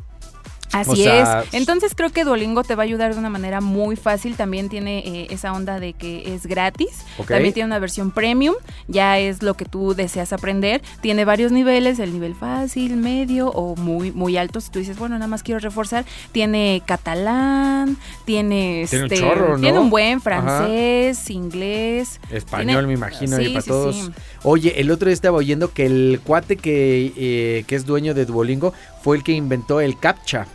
Así 0.75 0.91
O 0.91 0.95
sea, 0.95 1.41
es. 1.43 1.53
Entonces 1.53 1.93
creo 1.95 2.09
que 2.11 2.23
Duolingo 2.25 2.63
te 2.63 2.75
va 2.75 2.83
a 2.83 2.85
ayudar 2.85 3.13
de 3.13 3.19
una 3.19 3.29
manera 3.29 3.61
muy 3.61 3.95
fácil. 3.95 4.35
También 4.35 4.67
tiene 4.69 4.99
eh, 4.99 5.27
esa 5.29 5.53
onda 5.53 5.79
de 5.79 5.93
que 5.93 6.33
es 6.35 6.45
gratis. 6.45 7.05
También 7.27 7.53
tiene 7.53 7.67
una 7.67 7.79
versión 7.79 8.11
premium. 8.11 8.55
Ya 8.87 9.17
es 9.19 9.41
lo 9.41 9.53
que 9.55 9.65
tú 9.65 9.93
deseas 9.95 10.33
aprender. 10.33 10.81
Tiene 11.01 11.23
varios 11.23 11.51
niveles, 11.51 11.99
el 11.99 12.11
nivel 12.13 12.35
fácil, 12.35 12.97
medio 12.97 13.49
o 13.49 13.75
muy, 13.77 14.11
muy 14.11 14.35
alto. 14.37 14.59
Si 14.59 14.69
tú 14.69 14.79
dices, 14.79 14.97
bueno, 14.99 15.15
nada 15.15 15.27
más 15.27 15.43
quiero 15.43 15.59
reforzar. 15.59 16.05
Tiene 16.31 16.81
catalán, 16.85 17.97
tiene, 18.25 18.85
Tiene 18.89 19.05
un 19.05 19.11
este, 19.13 19.25
chorro, 19.25 19.55
¿no? 19.57 19.61
tiene 19.61 19.79
un 19.79 19.89
buen 19.89 20.17
Ajá. 20.17 20.21
francés, 20.21 21.29
inglés. 21.29 22.19
Español, 22.31 22.67
Tiene- 22.67 22.87
me 22.87 22.93
imagino, 22.93 23.37
sí, 23.37 23.43
y 23.43 23.49
para 23.49 23.61
sí, 23.61 23.69
todos. 23.69 23.95
sí. 23.95 24.09
Oye, 24.43 24.79
el 24.81 24.91
otro 24.91 25.07
día 25.07 25.13
estaba 25.13 25.37
oyendo 25.37 25.71
que 25.73 25.85
el 25.85 26.19
cuate 26.23 26.57
que, 26.57 27.13
eh, 27.17 27.63
que 27.67 27.75
es 27.75 27.85
dueño 27.85 28.13
de 28.13 28.25
Duolingo 28.25 28.73
fue 29.01 29.17
el 29.17 29.23
que 29.23 29.31
inventó 29.31 29.79
el 29.81 29.97
CAPTCHA. 29.97 30.47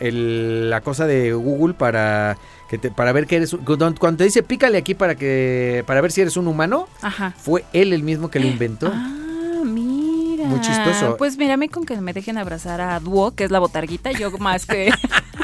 El- 0.00 0.70
la 0.70 0.80
cosa 0.80 1.06
de 1.06 1.32
Google 1.32 1.74
para 1.74 2.36
que 2.68 2.78
te- 2.78 2.90
para 2.90 3.12
ver 3.12 3.26
que 3.26 3.36
eres 3.36 3.52
un- 3.52 3.60
cuando 3.64 3.94
cuando 3.98 4.18
te 4.18 4.24
dice 4.24 4.42
pícale 4.42 4.78
aquí 4.78 4.94
para 4.94 5.14
que 5.14 5.84
para 5.86 6.00
ver 6.00 6.10
si 6.12 6.20
eres 6.20 6.36
un 6.36 6.48
humano 6.48 6.88
Ajá. 7.02 7.32
fue 7.36 7.64
él 7.72 7.92
el 7.92 8.02
mismo 8.02 8.28
que 8.30 8.40
lo 8.40 8.46
inventó 8.46 8.90
Ah, 8.94 9.62
mira. 9.64 10.44
Muy 10.46 10.60
chistoso. 10.60 11.16
Pues 11.16 11.36
mírame 11.38 11.68
con 11.68 11.84
que 11.84 11.96
me 12.00 12.12
dejen 12.12 12.38
abrazar 12.38 12.80
a 12.80 13.00
Duo, 13.00 13.32
que 13.34 13.44
es 13.44 13.50
la 13.50 13.58
botarguita, 13.58 14.12
yo 14.12 14.30
más 14.38 14.66
que... 14.66 14.90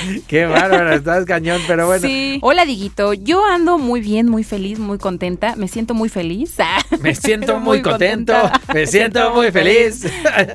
qué 0.28 0.46
bárbaro 0.46 0.92
estás 0.92 1.24
cañón 1.24 1.60
pero 1.66 1.86
bueno 1.86 2.06
Sí. 2.06 2.38
Hola, 2.42 2.64
Diguito. 2.64 3.12
Yo 3.14 3.44
ando 3.44 3.78
muy 3.78 4.00
bien, 4.00 4.28
muy 4.28 4.44
feliz, 4.44 4.78
muy 4.78 4.98
contenta. 4.98 5.54
Me 5.56 5.68
siento 5.68 5.94
muy 5.94 6.08
feliz. 6.08 6.56
Me 7.00 7.14
siento 7.14 7.54
muy, 7.58 7.78
Muy 7.78 7.82
contento 7.82 8.32
contenta. 8.34 8.60
me 8.74 8.86
siento 8.86 9.32
muy 9.34 9.50
feliz 9.50 10.06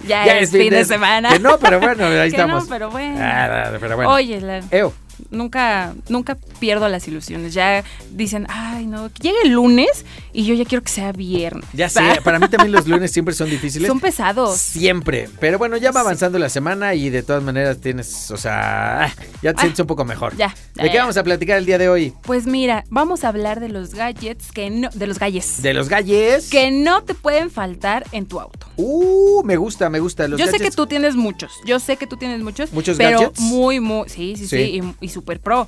Ya 0.07 0.37
es 0.39 0.51
fin 0.51 0.69
de 0.69 0.85
semana. 0.85 1.29
que 1.33 1.39
no 1.39 1.57
pero 1.59 1.79
bueno 1.79 2.05
ahí 2.05 2.29
Que 2.29 2.35
estamos 2.37 2.63
no, 2.63 2.69
pero 2.69 2.89
bueno. 2.89 3.17
Ah, 3.19 3.71
pero 3.79 3.95
bueno 3.95 4.11
Oye, 4.11 4.39
la- 4.41 4.61
Eo, 4.71 4.93
nunca, 5.29 5.93
nunca 6.09 6.37
pierdo 6.59 6.87
las 6.89 7.07
ilusiones. 7.07 7.53
Ya 7.53 7.83
dicen, 8.11 8.45
ay, 8.49 8.85
no, 8.87 9.09
llegue 9.21 9.37
el 9.43 9.51
lunes 9.51 10.05
y 10.33 10.45
yo 10.45 10.53
ya 10.53 10.65
quiero 10.65 10.83
que 10.83 10.91
sea 10.91 11.11
viernes. 11.11 11.65
ya 11.73 11.89
sé 11.89 12.01
para 12.23 12.39
mí 12.39 12.47
también 12.47 12.71
los 12.71 12.87
lunes 12.87 13.11
siempre 13.11 13.33
son 13.35 13.49
difíciles 13.49 13.87
Son 13.87 13.99
pesados. 13.99 14.57
Siempre. 14.59 15.29
Pero 15.39 15.57
bueno, 15.57 15.77
ya 15.77 15.91
va 15.91 16.01
Sí. 16.01 16.05
avanzando 16.07 16.39
la 16.39 16.49
semana 16.49 16.93
y 16.95 17.09
de 17.09 17.23
todas 17.23 17.43
maneras 17.43 17.79
tienes, 17.79 18.31
o 18.31 18.37
sea, 18.37 19.13
ya 19.41 19.53
te 19.53 19.57
Ah. 19.59 19.61
sientes 19.61 19.79
un 19.81 19.87
poco 19.87 20.05
mejor. 20.05 20.35
Ya, 20.37 20.55
ya, 20.75 20.83
¿De 20.83 20.89
qué 20.89 20.95
ya. 20.95 21.01
vamos 21.01 21.17
a 21.17 21.23
platicar 21.23 21.57
el 21.57 21.65
día 21.65 21.77
de 21.77 21.89
hoy? 21.89 22.13
Pues 22.23 22.47
mira, 22.47 22.83
vamos 22.89 23.23
a 23.23 23.27
hablar 23.29 23.59
de 23.59 23.69
los 23.69 23.93
gadgets 23.93 24.51
que 24.51 24.69
no, 24.69 24.89
de 24.93 25.07
los 25.07 25.19
galles. 25.19 25.61
De 25.61 25.73
los 25.73 25.89
galles. 25.89 26.49
que 26.49 26.71
no 26.71 27.03
te 27.03 27.13
pueden 27.13 27.51
faltar 27.51 28.05
en 28.11 28.25
tu 28.25 28.39
auto. 28.39 28.67
Uh, 28.81 29.43
me 29.43 29.57
gusta, 29.57 29.89
me 29.89 29.99
gusta. 29.99 30.27
Los 30.27 30.39
yo 30.39 30.47
sé 30.47 30.57
que 30.59 30.71
tú 30.71 30.87
tienes 30.87 31.15
muchos, 31.15 31.51
yo 31.65 31.79
sé 31.79 31.97
que 31.97 32.07
tú 32.07 32.17
tienes 32.17 32.41
muchos, 32.41 32.71
¿Muchos 32.73 32.97
pero 32.97 33.19
gadgets? 33.19 33.39
muy, 33.39 33.79
muy, 33.79 34.09
sí, 34.09 34.35
sí, 34.35 34.47
sí, 34.47 34.57
Sí. 34.57 34.81
y, 34.99 35.05
y 35.05 35.09
super 35.09 35.39
pro. 35.39 35.67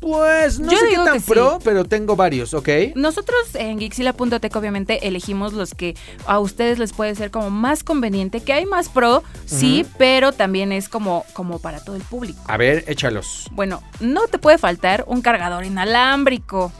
Pues 0.00 0.58
no 0.60 0.70
Yo 0.70 0.76
sé 0.76 0.88
qué 0.90 0.96
tan 0.96 1.20
sí. 1.20 1.30
pro, 1.32 1.58
pero 1.64 1.86
tengo 1.86 2.14
varios, 2.14 2.52
¿ok? 2.52 2.68
Nosotros 2.94 3.38
en 3.54 3.78
Gixila.tech 3.78 4.54
obviamente 4.54 5.08
elegimos 5.08 5.54
los 5.54 5.74
que 5.74 5.96
a 6.26 6.40
ustedes 6.40 6.78
les 6.78 6.92
puede 6.92 7.14
ser 7.14 7.30
como 7.30 7.48
más 7.48 7.82
conveniente, 7.84 8.40
que 8.42 8.52
hay 8.52 8.66
más 8.66 8.90
pro, 8.90 9.22
sí, 9.46 9.86
pero 9.96 10.32
también 10.32 10.72
es 10.72 10.90
como, 10.90 11.24
como 11.32 11.58
para 11.58 11.82
todo 11.82 11.96
el 11.96 12.02
público. 12.02 12.38
A 12.48 12.58
ver, 12.58 12.84
échalos. 12.86 13.48
Bueno, 13.52 13.82
no 14.00 14.26
te 14.26 14.38
puede 14.38 14.58
faltar 14.58 15.04
un 15.06 15.22
cargador 15.22 15.64
inalámbrico. 15.64 16.70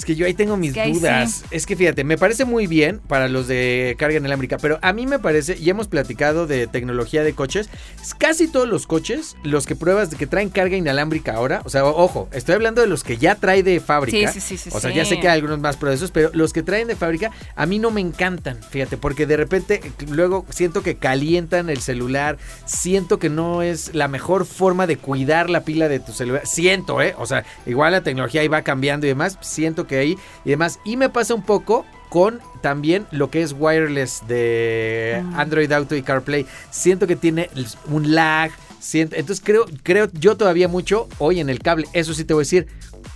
Es 0.00 0.06
que 0.06 0.16
yo 0.16 0.24
ahí 0.24 0.32
tengo 0.32 0.56
mis 0.56 0.72
que 0.72 0.90
dudas. 0.94 1.44
Es 1.50 1.66
que 1.66 1.76
fíjate, 1.76 2.04
me 2.04 2.16
parece 2.16 2.46
muy 2.46 2.66
bien 2.66 3.00
para 3.06 3.28
los 3.28 3.46
de 3.48 3.96
carga 3.98 4.16
inalámbrica, 4.16 4.56
pero 4.56 4.78
a 4.80 4.94
mí 4.94 5.06
me 5.06 5.18
parece, 5.18 5.58
y 5.58 5.68
hemos 5.68 5.88
platicado 5.88 6.46
de 6.46 6.66
tecnología 6.66 7.22
de 7.22 7.34
coches, 7.34 7.68
es 8.00 8.14
casi 8.14 8.48
todos 8.48 8.66
los 8.66 8.86
coches, 8.86 9.36
los 9.42 9.66
que 9.66 9.76
pruebas 9.76 10.10
de 10.10 10.16
que 10.16 10.26
traen 10.26 10.48
carga 10.48 10.74
inalámbrica 10.74 11.34
ahora, 11.34 11.60
o 11.66 11.68
sea, 11.68 11.84
ojo, 11.84 12.30
estoy 12.32 12.54
hablando 12.54 12.80
de 12.80 12.86
los 12.86 13.04
que 13.04 13.18
ya 13.18 13.34
trae 13.34 13.62
de 13.62 13.78
fábrica. 13.78 14.32
Sí, 14.32 14.40
sí, 14.40 14.56
sí, 14.56 14.70
sí, 14.70 14.70
O 14.72 14.80
sea, 14.80 14.90
sí. 14.90 14.96
ya 14.96 15.04
sé 15.04 15.20
que 15.20 15.28
hay 15.28 15.34
algunos 15.34 15.60
más 15.60 15.76
pro 15.76 15.90
de 15.90 15.96
esos, 15.96 16.10
pero 16.12 16.30
los 16.32 16.54
que 16.54 16.62
traen 16.62 16.88
de 16.88 16.96
fábrica 16.96 17.30
a 17.54 17.66
mí 17.66 17.78
no 17.78 17.90
me 17.90 18.00
encantan, 18.00 18.58
fíjate, 18.62 18.96
porque 18.96 19.26
de 19.26 19.36
repente 19.36 19.82
eh, 19.84 19.92
luego 20.08 20.46
siento 20.48 20.82
que 20.82 20.96
calientan 20.96 21.68
el 21.68 21.82
celular, 21.82 22.38
siento 22.64 23.18
que 23.18 23.28
no 23.28 23.60
es 23.60 23.94
la 23.94 24.08
mejor 24.08 24.46
forma 24.46 24.86
de 24.86 24.96
cuidar 24.96 25.50
la 25.50 25.60
pila 25.60 25.90
de 25.90 26.00
tu 26.00 26.12
celular, 26.12 26.46
siento, 26.46 27.02
¿eh? 27.02 27.14
O 27.18 27.26
sea, 27.26 27.44
igual 27.66 27.92
la 27.92 28.00
tecnología 28.00 28.40
ahí 28.40 28.48
va 28.48 28.62
cambiando 28.62 29.04
y 29.04 29.10
demás, 29.10 29.36
siento 29.42 29.86
que 29.86 29.89
ahí 29.98 30.18
y 30.44 30.50
demás, 30.50 30.78
y 30.84 30.96
me 30.96 31.08
pasa 31.08 31.34
un 31.34 31.42
poco 31.42 31.84
con 32.08 32.40
también 32.60 33.06
lo 33.12 33.30
que 33.30 33.42
es 33.42 33.54
wireless 33.56 34.22
de 34.26 35.22
Mm. 35.22 35.38
Android 35.38 35.72
Auto 35.72 35.94
y 35.94 36.02
CarPlay, 36.02 36.46
siento 36.70 37.06
que 37.06 37.16
tiene 37.16 37.50
un 37.88 38.14
lag, 38.14 38.50
siento, 38.80 39.16
entonces 39.16 39.42
creo, 39.44 39.66
creo 39.82 40.08
yo 40.12 40.36
todavía 40.36 40.68
mucho 40.68 41.08
hoy 41.18 41.40
en 41.40 41.48
el 41.48 41.60
cable, 41.60 41.86
eso 41.92 42.14
sí 42.14 42.24
te 42.24 42.34
voy 42.34 42.42
a 42.42 42.44
decir, 42.44 42.66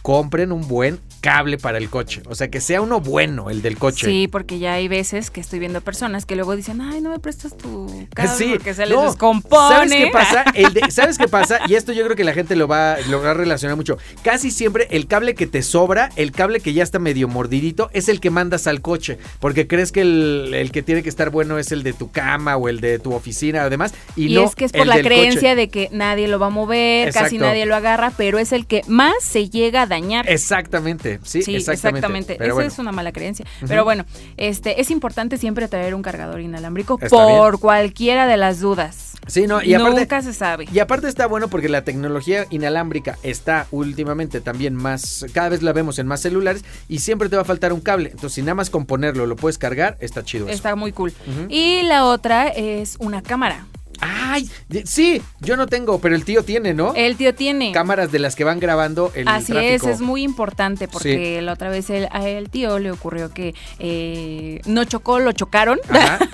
compren 0.02 0.52
un 0.52 0.68
buen 0.68 1.00
cable 1.24 1.56
para 1.56 1.78
el 1.78 1.88
coche. 1.88 2.20
O 2.28 2.34
sea, 2.34 2.48
que 2.50 2.60
sea 2.60 2.82
uno 2.82 3.00
bueno 3.00 3.48
el 3.48 3.62
del 3.62 3.78
coche. 3.78 4.04
Sí, 4.06 4.28
porque 4.28 4.58
ya 4.58 4.74
hay 4.74 4.88
veces 4.88 5.30
que 5.30 5.40
estoy 5.40 5.58
viendo 5.58 5.80
personas 5.80 6.26
que 6.26 6.36
luego 6.36 6.54
dicen, 6.54 6.82
ay, 6.82 7.00
no 7.00 7.08
me 7.08 7.18
prestas 7.18 7.56
tu 7.56 8.06
cable 8.12 8.30
Sí, 8.36 8.50
porque 8.52 8.74
se 8.74 8.84
les 8.84 8.94
no, 8.94 9.04
descompone. 9.04 9.74
¿Sabes 9.74 9.92
qué 9.94 10.06
pasa? 10.12 10.44
El 10.54 10.74
de- 10.74 10.90
¿Sabes 10.90 11.16
qué 11.16 11.26
pasa? 11.26 11.60
Y 11.66 11.76
esto 11.76 11.94
yo 11.94 12.04
creo 12.04 12.14
que 12.14 12.24
la 12.24 12.34
gente 12.34 12.56
lo 12.56 12.68
va, 12.68 12.98
lo 13.08 13.22
va 13.22 13.30
a 13.30 13.34
relacionar 13.34 13.74
mucho. 13.74 13.96
Casi 14.22 14.50
siempre 14.50 14.86
el 14.90 15.06
cable 15.06 15.34
que 15.34 15.46
te 15.46 15.62
sobra, 15.62 16.10
el 16.16 16.30
cable 16.30 16.60
que 16.60 16.74
ya 16.74 16.82
está 16.82 16.98
medio 16.98 17.26
mordidito, 17.26 17.88
es 17.94 18.10
el 18.10 18.20
que 18.20 18.28
mandas 18.28 18.66
al 18.66 18.82
coche. 18.82 19.16
Porque 19.40 19.66
crees 19.66 19.92
que 19.92 20.02
el, 20.02 20.52
el 20.54 20.72
que 20.72 20.82
tiene 20.82 21.02
que 21.02 21.08
estar 21.08 21.30
bueno 21.30 21.58
es 21.58 21.72
el 21.72 21.82
de 21.84 21.94
tu 21.94 22.10
cama 22.10 22.58
o 22.58 22.68
el 22.68 22.80
de 22.80 22.98
tu 22.98 23.14
oficina 23.14 23.64
o 23.64 23.70
demás. 23.70 23.94
Y, 24.14 24.26
Y, 24.26 24.34
no 24.34 24.44
es 24.44 24.54
que 24.54 24.66
es 24.66 24.72
por 24.72 24.86
la 24.86 25.00
creencia 25.00 25.52
coche. 25.52 25.56
de 25.56 25.68
que 25.68 25.88
nadie 25.90 26.28
lo 26.28 26.38
va 26.38 26.48
a 26.48 26.50
mover, 26.50 27.12
casi 27.14 27.38
nadie 27.38 27.64
lo 27.64 27.74
agarra, 27.74 28.12
pero 28.14 28.38
es 28.38 28.52
el 28.52 28.66
que 28.66 28.82
más 28.88 29.14
se 29.22 29.48
llega 29.48 29.82
a 29.82 29.86
dañar. 29.86 30.28
Exactamente, 30.28 31.13
sí, 31.22 31.42
Sí, 31.42 31.56
exactamente. 31.56 31.98
exactamente. 31.98 32.34
Pero 32.38 32.44
Esa 32.46 32.54
bueno. 32.54 32.68
es 32.68 32.78
una 32.78 32.92
mala 32.92 33.12
creencia. 33.12 33.46
Pero 33.66 33.84
bueno, 33.84 34.04
este 34.36 34.80
es 34.80 34.90
importante 34.90 35.36
siempre 35.38 35.68
traer 35.68 35.94
un 35.94 36.02
cargador 36.02 36.40
inalámbrico 36.40 36.98
Está 37.00 37.16
por 37.16 37.60
cualquiera 37.60 38.26
de 38.26 38.36
las 38.36 38.60
dudas. 38.60 39.12
Sí, 39.26 39.46
no, 39.46 39.62
y 39.62 39.72
aparte, 39.74 40.00
Nunca 40.00 40.22
se 40.22 40.34
sabe. 40.34 40.66
Y 40.70 40.78
aparte 40.80 41.08
está 41.08 41.26
bueno 41.26 41.48
porque 41.48 41.68
la 41.68 41.82
tecnología 41.82 42.46
inalámbrica 42.50 43.18
está 43.22 43.66
últimamente 43.70 44.40
también 44.40 44.74
más, 44.74 45.24
cada 45.32 45.48
vez 45.48 45.62
la 45.62 45.72
vemos 45.72 45.98
en 45.98 46.06
más 46.06 46.20
celulares 46.20 46.64
y 46.88 46.98
siempre 46.98 47.28
te 47.28 47.36
va 47.36 47.42
a 47.42 47.46
faltar 47.46 47.72
un 47.72 47.80
cable. 47.80 48.10
Entonces, 48.10 48.34
si 48.34 48.42
nada 48.42 48.54
más 48.54 48.68
con 48.68 48.84
ponerlo 48.84 49.26
lo 49.26 49.36
puedes 49.36 49.56
cargar, 49.56 49.96
está 50.00 50.22
chido 50.24 50.46
eso. 50.46 50.54
Está 50.54 50.76
muy 50.76 50.92
cool. 50.92 51.12
Y 51.48 51.82
la 51.84 52.04
otra 52.04 52.48
es 52.48 52.96
una 52.98 53.22
cámara. 53.22 53.66
Ay, 54.00 54.48
sí, 54.84 55.22
yo 55.40 55.56
no 55.56 55.66
tengo, 55.66 56.00
pero 56.00 56.14
el 56.14 56.24
tío 56.24 56.42
tiene, 56.42 56.74
¿no? 56.74 56.92
El 56.94 57.16
tío 57.16 57.34
tiene. 57.34 57.72
Cámaras 57.72 58.10
de 58.12 58.18
las 58.18 58.36
que 58.36 58.44
van 58.44 58.60
grabando 58.60 59.10
el 59.14 59.28
Así 59.28 59.52
tráfico. 59.52 59.88
es, 59.88 59.94
es 59.96 60.00
muy 60.00 60.22
importante 60.22 60.88
porque 60.88 61.40
la 61.42 61.52
otra 61.52 61.68
vez 61.70 61.90
el- 61.90 62.08
a 62.10 62.26
el 62.28 62.50
tío 62.50 62.78
le 62.78 62.90
ocurrió 62.90 63.32
que 63.32 63.54
eh, 63.78 64.60
no 64.66 64.84
chocó, 64.84 65.18
lo 65.20 65.32
chocaron. 65.32 65.78
Ajá. 65.88 66.18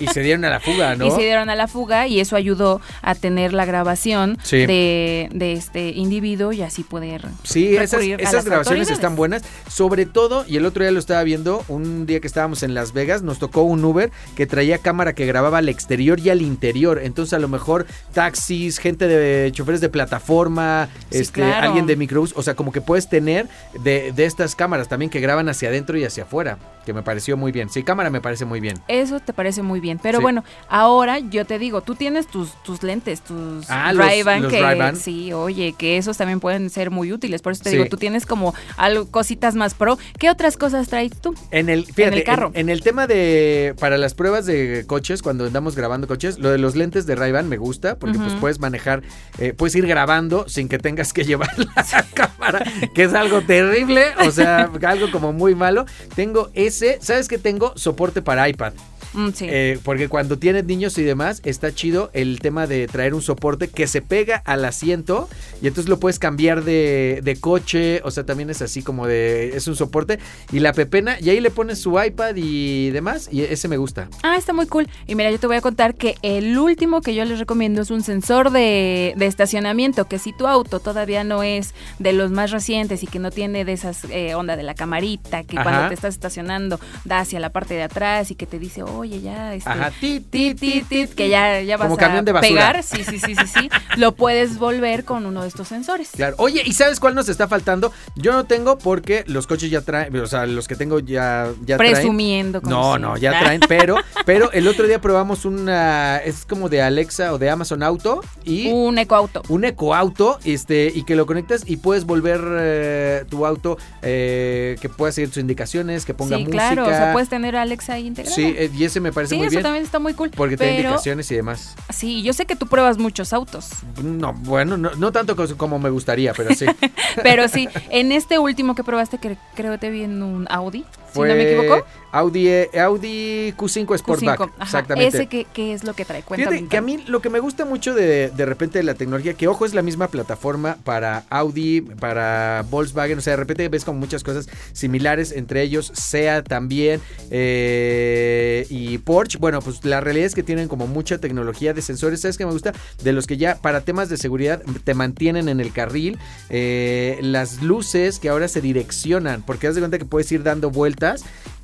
Y 0.00 0.06
se 0.08 0.20
dieron 0.22 0.44
a 0.44 0.50
la 0.50 0.58
fuga, 0.58 0.96
¿no? 0.96 1.06
Y 1.06 1.10
se 1.12 1.20
dieron 1.20 1.48
a 1.48 1.54
la 1.54 1.68
fuga 1.68 2.08
y 2.08 2.18
eso 2.18 2.34
ayudó 2.34 2.80
a 3.02 3.14
tener 3.14 3.52
la 3.52 3.64
grabación 3.66 4.36
Sí. 4.42 4.66
de, 4.66 5.28
de 5.32 5.52
este 5.52 5.90
individuo 5.90 6.50
y 6.52 6.62
así 6.62 6.82
poder 6.82 7.26
Sí, 7.44 7.76
esas, 7.76 8.02
esas 8.02 8.44
grabaciones 8.44 8.90
están 8.90 9.14
buenas. 9.14 9.42
Sobre 9.68 10.06
todo, 10.06 10.44
y 10.48 10.56
el 10.56 10.66
otro 10.66 10.82
día 10.82 10.90
lo 10.90 10.98
estaba 10.98 11.22
viendo, 11.22 11.62
un 11.68 12.06
día 12.06 12.18
que 12.20 12.26
estábamos 12.26 12.64
en 12.64 12.74
Las 12.74 12.92
Vegas, 12.94 13.22
nos 13.22 13.38
tocó 13.38 13.62
un 13.62 13.84
Uber 13.84 14.10
que 14.34 14.46
traía 14.46 14.78
cámara 14.78 15.14
que 15.14 15.24
grababa 15.26 15.58
al 15.58 15.68
exterior 15.68 16.18
y 16.18 16.30
al 16.30 16.42
interior. 16.42 16.98
Entonces, 17.02 17.32
a 17.34 17.38
lo 17.38 17.48
mejor 17.48 17.86
taxis, 18.14 18.78
gente 18.78 19.06
de 19.08 19.50
choferes 19.52 19.80
de 19.80 19.88
plataforma, 19.88 20.88
Sí, 21.10 21.18
este, 21.18 21.40
claro. 21.42 21.66
alguien 21.68 21.86
de 21.86 21.96
microbús. 21.96 22.32
O 22.36 22.42
sea, 22.42 22.54
como 22.54 22.72
que 22.72 22.80
puedes 22.80 23.08
tener 23.08 23.48
de, 23.82 24.12
de 24.12 24.24
estas 24.24 24.54
cámaras 24.54 24.88
también 24.88 25.10
que 25.10 25.20
graban 25.20 25.48
hacia 25.48 25.68
adentro 25.68 25.96
y 25.98 26.04
hacia 26.04 26.24
afuera. 26.24 26.58
Que 26.84 26.92
me 26.92 27.02
pareció 27.02 27.36
muy 27.36 27.52
bien. 27.52 27.70
Sí, 27.70 27.84
cámara 27.84 28.10
me 28.10 28.20
parece 28.20 28.44
muy 28.44 28.58
bien. 28.58 28.76
Eso 28.88 29.20
te 29.20 29.32
parece 29.32 29.62
muy 29.62 29.78
bien. 29.78 30.00
Pero 30.02 30.18
Sí. 30.18 30.22
bueno, 30.22 30.42
ahora 30.68 31.20
yo 31.20 31.44
te 31.44 31.60
digo, 31.60 31.80
tú 31.80 31.94
tienes 31.94 32.26
tus, 32.26 32.60
tus 32.64 32.82
lentes, 32.82 33.20
tus 33.20 33.70
Ah, 33.70 33.92
los- 33.92 34.04
Ray-Ban, 34.04 34.48
que 34.48 34.92
sí, 34.96 35.32
oye, 35.32 35.74
que 35.78 35.96
esos 35.96 36.16
también 36.16 36.40
pueden 36.40 36.70
ser 36.70 36.90
muy 36.90 37.12
útiles. 37.12 37.40
Por 37.40 37.52
eso 37.52 37.62
te 37.62 37.70
Sí. 37.70 37.76
digo, 37.76 37.88
tú 37.88 37.98
tienes 37.98 38.26
como 38.26 38.52
algo, 38.76 39.06
cositas 39.08 39.54
más 39.54 39.74
pro. 39.74 39.96
¿Qué 40.18 40.28
otras 40.28 40.56
cosas 40.56 40.88
traes 40.88 41.12
tú? 41.20 41.34
En 41.52 41.68
el, 41.68 41.84
fíjate, 41.86 42.16
el 42.16 42.24
carro. 42.24 42.50
En, 42.54 42.62
en 42.62 42.68
el 42.70 42.82
tema 42.82 43.06
de 43.06 43.76
para 43.78 43.96
las 43.96 44.14
pruebas 44.14 44.44
de 44.46 44.84
coches, 44.88 45.22
cuando 45.22 45.44
andamos 45.46 45.76
grabando 45.76 46.08
coches, 46.08 46.40
lo 46.40 46.50
de 46.50 46.58
los 46.58 46.74
lentes 46.74 46.91
de 46.92 47.14
Ray-Ban 47.14 47.48
me 47.48 47.56
gusta 47.56 47.98
porque 47.98 48.18
pues 48.18 48.34
puedes 48.34 48.60
manejar, 48.60 49.02
eh, 49.38 49.52
puedes 49.52 49.74
ir 49.74 49.86
grabando 49.86 50.48
sin 50.48 50.68
que 50.68 50.78
tengas 50.78 51.12
que 51.12 51.24
llevar 51.32 51.50
la 51.58 52.04
cámara, 52.14 52.64
que 52.94 53.04
es 53.04 53.14
algo 53.14 53.42
terrible, 53.42 54.06
o 54.26 54.30
sea, 54.30 54.70
algo 54.82 55.10
como 55.10 55.32
muy 55.32 55.54
malo. 55.54 55.86
Tengo 56.14 56.50
ese, 56.54 56.98
¿sabes 57.00 57.28
qué 57.28 57.38
tengo? 57.38 57.72
Soporte 57.76 58.22
para 58.22 58.48
iPad. 58.48 58.74
Mm, 59.12 59.28
sí. 59.34 59.46
Eh, 59.48 59.78
porque 59.84 60.08
cuando 60.08 60.38
tienes 60.38 60.64
niños 60.64 60.96
y 60.98 61.02
demás, 61.02 61.40
está 61.44 61.74
chido 61.74 62.10
el 62.12 62.40
tema 62.40 62.66
de 62.66 62.86
traer 62.86 63.14
un 63.14 63.22
soporte 63.22 63.68
que 63.68 63.86
se 63.86 64.02
pega 64.02 64.42
al 64.44 64.64
asiento 64.64 65.28
y 65.60 65.66
entonces 65.66 65.88
lo 65.88 65.98
puedes 65.98 66.18
cambiar 66.18 66.64
de, 66.64 67.20
de 67.22 67.36
coche. 67.36 68.00
O 68.04 68.10
sea, 68.10 68.24
también 68.24 68.50
es 68.50 68.62
así 68.62 68.82
como 68.82 69.06
de. 69.06 69.56
Es 69.56 69.66
un 69.68 69.76
soporte. 69.76 70.18
Y 70.52 70.60
la 70.60 70.72
pepena, 70.72 71.16
y 71.20 71.30
ahí 71.30 71.40
le 71.40 71.50
pones 71.50 71.78
su 71.78 72.00
iPad 72.00 72.34
y 72.36 72.90
demás. 72.90 73.28
Y 73.30 73.42
ese 73.42 73.68
me 73.68 73.76
gusta. 73.76 74.08
Ah, 74.22 74.36
está 74.36 74.52
muy 74.52 74.66
cool. 74.66 74.88
Y 75.06 75.14
mira, 75.14 75.30
yo 75.30 75.38
te 75.38 75.46
voy 75.46 75.56
a 75.56 75.60
contar 75.60 75.94
que 75.94 76.16
el 76.22 76.58
último 76.58 77.00
que 77.00 77.14
yo 77.14 77.24
les 77.24 77.38
recomiendo 77.38 77.82
es 77.82 77.90
un 77.90 78.02
sensor 78.02 78.50
de, 78.50 79.14
de 79.16 79.26
estacionamiento, 79.26 80.06
que 80.06 80.18
si 80.18 80.32
tu 80.32 80.46
auto 80.46 80.80
todavía 80.80 81.24
no 81.24 81.42
es 81.42 81.74
de 81.98 82.12
los 82.12 82.30
más 82.30 82.50
recientes 82.50 83.02
y 83.02 83.06
que 83.06 83.18
no 83.18 83.30
tiene 83.30 83.64
de 83.64 83.72
esas 83.72 84.04
eh, 84.10 84.34
onda 84.34 84.56
de 84.56 84.62
la 84.62 84.74
camarita, 84.74 85.44
que 85.44 85.56
Ajá. 85.56 85.62
cuando 85.62 85.88
te 85.88 85.94
estás 85.94 86.14
estacionando 86.14 86.80
da 87.04 87.20
hacia 87.20 87.40
la 87.40 87.50
parte 87.50 87.74
de 87.74 87.82
atrás 87.82 88.30
y 88.30 88.34
que 88.34 88.46
te 88.46 88.58
dice, 88.58 88.82
oye, 89.02 89.20
ya, 89.20 89.54
este, 89.54 89.68
Ajá, 89.70 89.90
tit, 90.00 90.28
tit, 90.30 90.58
tit, 90.58 90.88
tit, 90.88 91.14
que 91.14 91.28
ya, 91.28 91.60
ya 91.60 91.76
vas 91.76 91.86
Como 91.86 91.94
a 91.96 91.98
camión 91.98 92.24
de 92.24 92.32
basura. 92.32 92.48
pegar, 92.48 92.82
sí, 92.82 93.04
sí, 93.04 93.18
sí, 93.18 93.34
sí, 93.34 93.46
sí, 93.46 93.68
lo 93.96 94.12
puedes 94.14 94.58
volver 94.58 95.04
con 95.04 95.26
uno 95.26 95.42
de 95.42 95.48
estos 95.48 95.68
sensores. 95.68 96.10
Claro. 96.14 96.36
Oye, 96.38 96.62
¿y 96.64 96.72
sabes 96.72 96.98
cuál 97.00 97.14
nos 97.14 97.28
está 97.28 97.48
faltando? 97.48 97.92
Yo 98.16 98.32
no 98.32 98.44
tengo 98.44 98.78
porque 98.78 99.24
los 99.26 99.46
coches 99.46 99.70
ya 99.70 99.80
traen, 99.82 100.16
o 100.16 100.26
sea, 100.26 100.46
los 100.46 100.66
que 100.68 100.76
tengo 100.76 100.98
ya, 101.00 101.48
ya 101.64 101.76
traen. 101.76 101.92
Presumiendo. 101.94 102.60
No, 102.62 102.98
no, 102.98 103.16
ya 103.16 103.38
traen, 103.38 103.60
pero, 103.68 103.96
pero 104.26 104.50
el 104.52 104.66
otro 104.68 104.86
día 104.86 105.00
probamos 105.00 105.44
una, 105.44 106.18
es 106.18 106.44
como 106.46 106.68
de 106.68 106.82
Alexa 106.82 107.32
o 107.32 107.38
de 107.38 107.50
Amazon 107.50 107.82
Auto 107.82 108.22
y 108.44 108.70
Un 108.72 108.98
ecoauto. 108.98 109.42
un 109.48 109.64
ecoauto, 109.64 110.38
este, 110.44 110.90
y 110.94 111.04
que 111.04 111.16
lo 111.16 111.26
conectas 111.26 111.62
y 111.66 111.76
puedes 111.76 112.04
volver 112.04 112.40
eh, 112.58 113.24
tu 113.28 113.44
auto, 113.46 113.78
eh, 114.02 114.76
que 114.80 114.88
pueda 114.88 115.12
seguir 115.12 115.30
tus 115.30 115.38
indicaciones, 115.38 116.04
que 116.04 116.14
ponga 116.14 116.36
Sí, 116.36 116.44
música. 116.44 116.52
claro, 116.74 116.84
o 116.86 116.90
sea, 116.90 117.12
puedes 117.12 117.28
tener 117.28 117.56
a 117.56 117.62
Alexa 117.62 117.94
ahí 117.94 118.06
integrada. 118.06 118.34
Sí, 118.34 118.54
eh, 118.56 118.70
y 118.74 118.84
ese 118.92 119.00
me 119.00 119.12
parece 119.12 119.30
Sí, 119.34 119.38
muy 119.38 119.46
eso 119.46 119.52
bien. 119.54 119.62
también 119.64 119.84
está 119.84 119.98
muy 119.98 120.14
cool. 120.14 120.30
Porque 120.30 120.56
tiene 120.56 120.74
pero, 120.76 120.88
indicaciones 120.90 121.30
y 121.30 121.34
demás. 121.36 121.74
Sí, 121.90 122.22
yo 122.22 122.32
sé 122.32 122.46
que 122.46 122.54
tú 122.56 122.66
pruebas 122.66 122.98
muchos 122.98 123.32
autos. 123.32 123.70
No, 124.02 124.32
bueno, 124.34 124.76
no, 124.76 124.90
no 124.96 125.10
tanto 125.12 125.34
co- 125.34 125.56
como 125.56 125.78
me 125.78 125.90
gustaría, 125.90 126.32
pero 126.34 126.54
sí. 126.54 126.66
Pero 127.22 127.48
sí, 127.48 127.68
en 127.90 128.12
este 128.12 128.38
último 128.38 128.74
que 128.74 128.84
probaste, 128.84 129.18
que 129.18 129.36
creo 129.54 129.78
te 129.78 129.90
vi 129.90 130.02
en 130.04 130.22
un 130.22 130.46
Audi, 130.50 130.84
Fue 131.12 131.28
si 131.28 131.32
no 131.32 131.38
me 131.38 131.50
equivoco. 131.50 131.86
Audi, 132.12 132.48
Audi 132.78 133.54
Q5 133.56 133.98
Sportback. 133.98 134.38
Q5. 134.38 134.50
Ajá, 134.58 134.64
Exactamente. 134.64 135.16
Ese 135.16 135.26
que, 135.28 135.44
que 135.46 135.72
es 135.72 135.82
lo 135.84 135.94
que 135.94 136.04
trae. 136.04 136.22
Cuéntame. 136.22 136.56
Fíjate 136.56 136.68
que 136.68 136.76
a 136.76 136.82
mí 136.82 137.02
lo 137.06 137.22
que 137.22 137.30
me 137.30 137.40
gusta 137.40 137.64
mucho 137.64 137.94
de, 137.94 138.28
de 138.28 138.46
repente 138.46 138.78
de 138.78 138.84
la 138.84 138.94
tecnología, 138.94 139.34
que 139.34 139.48
ojo 139.48 139.64
es 139.64 139.72
la 139.72 139.80
misma 139.82 140.08
plataforma 140.08 140.76
para 140.84 141.24
Audi, 141.30 141.80
para 141.80 142.64
Volkswagen, 142.70 143.18
o 143.18 143.20
sea, 143.22 143.32
de 143.32 143.38
repente 143.38 143.68
ves 143.68 143.84
como 143.84 143.98
muchas 143.98 144.22
cosas 144.22 144.48
similares 144.72 145.32
entre 145.32 145.62
ellos, 145.62 145.90
SEA 145.94 146.42
también 146.42 147.00
eh, 147.30 148.66
y 148.68 148.98
Porsche. 148.98 149.38
Bueno, 149.38 149.60
pues 149.62 149.84
la 149.84 150.00
realidad 150.00 150.26
es 150.26 150.34
que 150.34 150.42
tienen 150.42 150.68
como 150.68 150.86
mucha 150.86 151.18
tecnología 151.18 151.72
de 151.72 151.80
sensores, 151.80 152.20
¿sabes 152.20 152.36
qué 152.36 152.44
me 152.44 152.52
gusta? 152.52 152.72
De 153.02 153.12
los 153.12 153.26
que 153.26 153.38
ya 153.38 153.56
para 153.56 153.80
temas 153.80 154.10
de 154.10 154.18
seguridad 154.18 154.62
te 154.84 154.94
mantienen 154.94 155.48
en 155.48 155.60
el 155.60 155.72
carril, 155.72 156.18
eh, 156.50 157.18
las 157.22 157.62
luces 157.62 158.18
que 158.18 158.28
ahora 158.28 158.48
se 158.48 158.60
direccionan, 158.60 159.42
porque 159.42 159.66
haz 159.66 159.74
de 159.74 159.80
cuenta 159.80 159.98
que 159.98 160.04
puedes 160.04 160.30
ir 160.30 160.42
dando 160.42 160.70
vueltas 160.70 161.01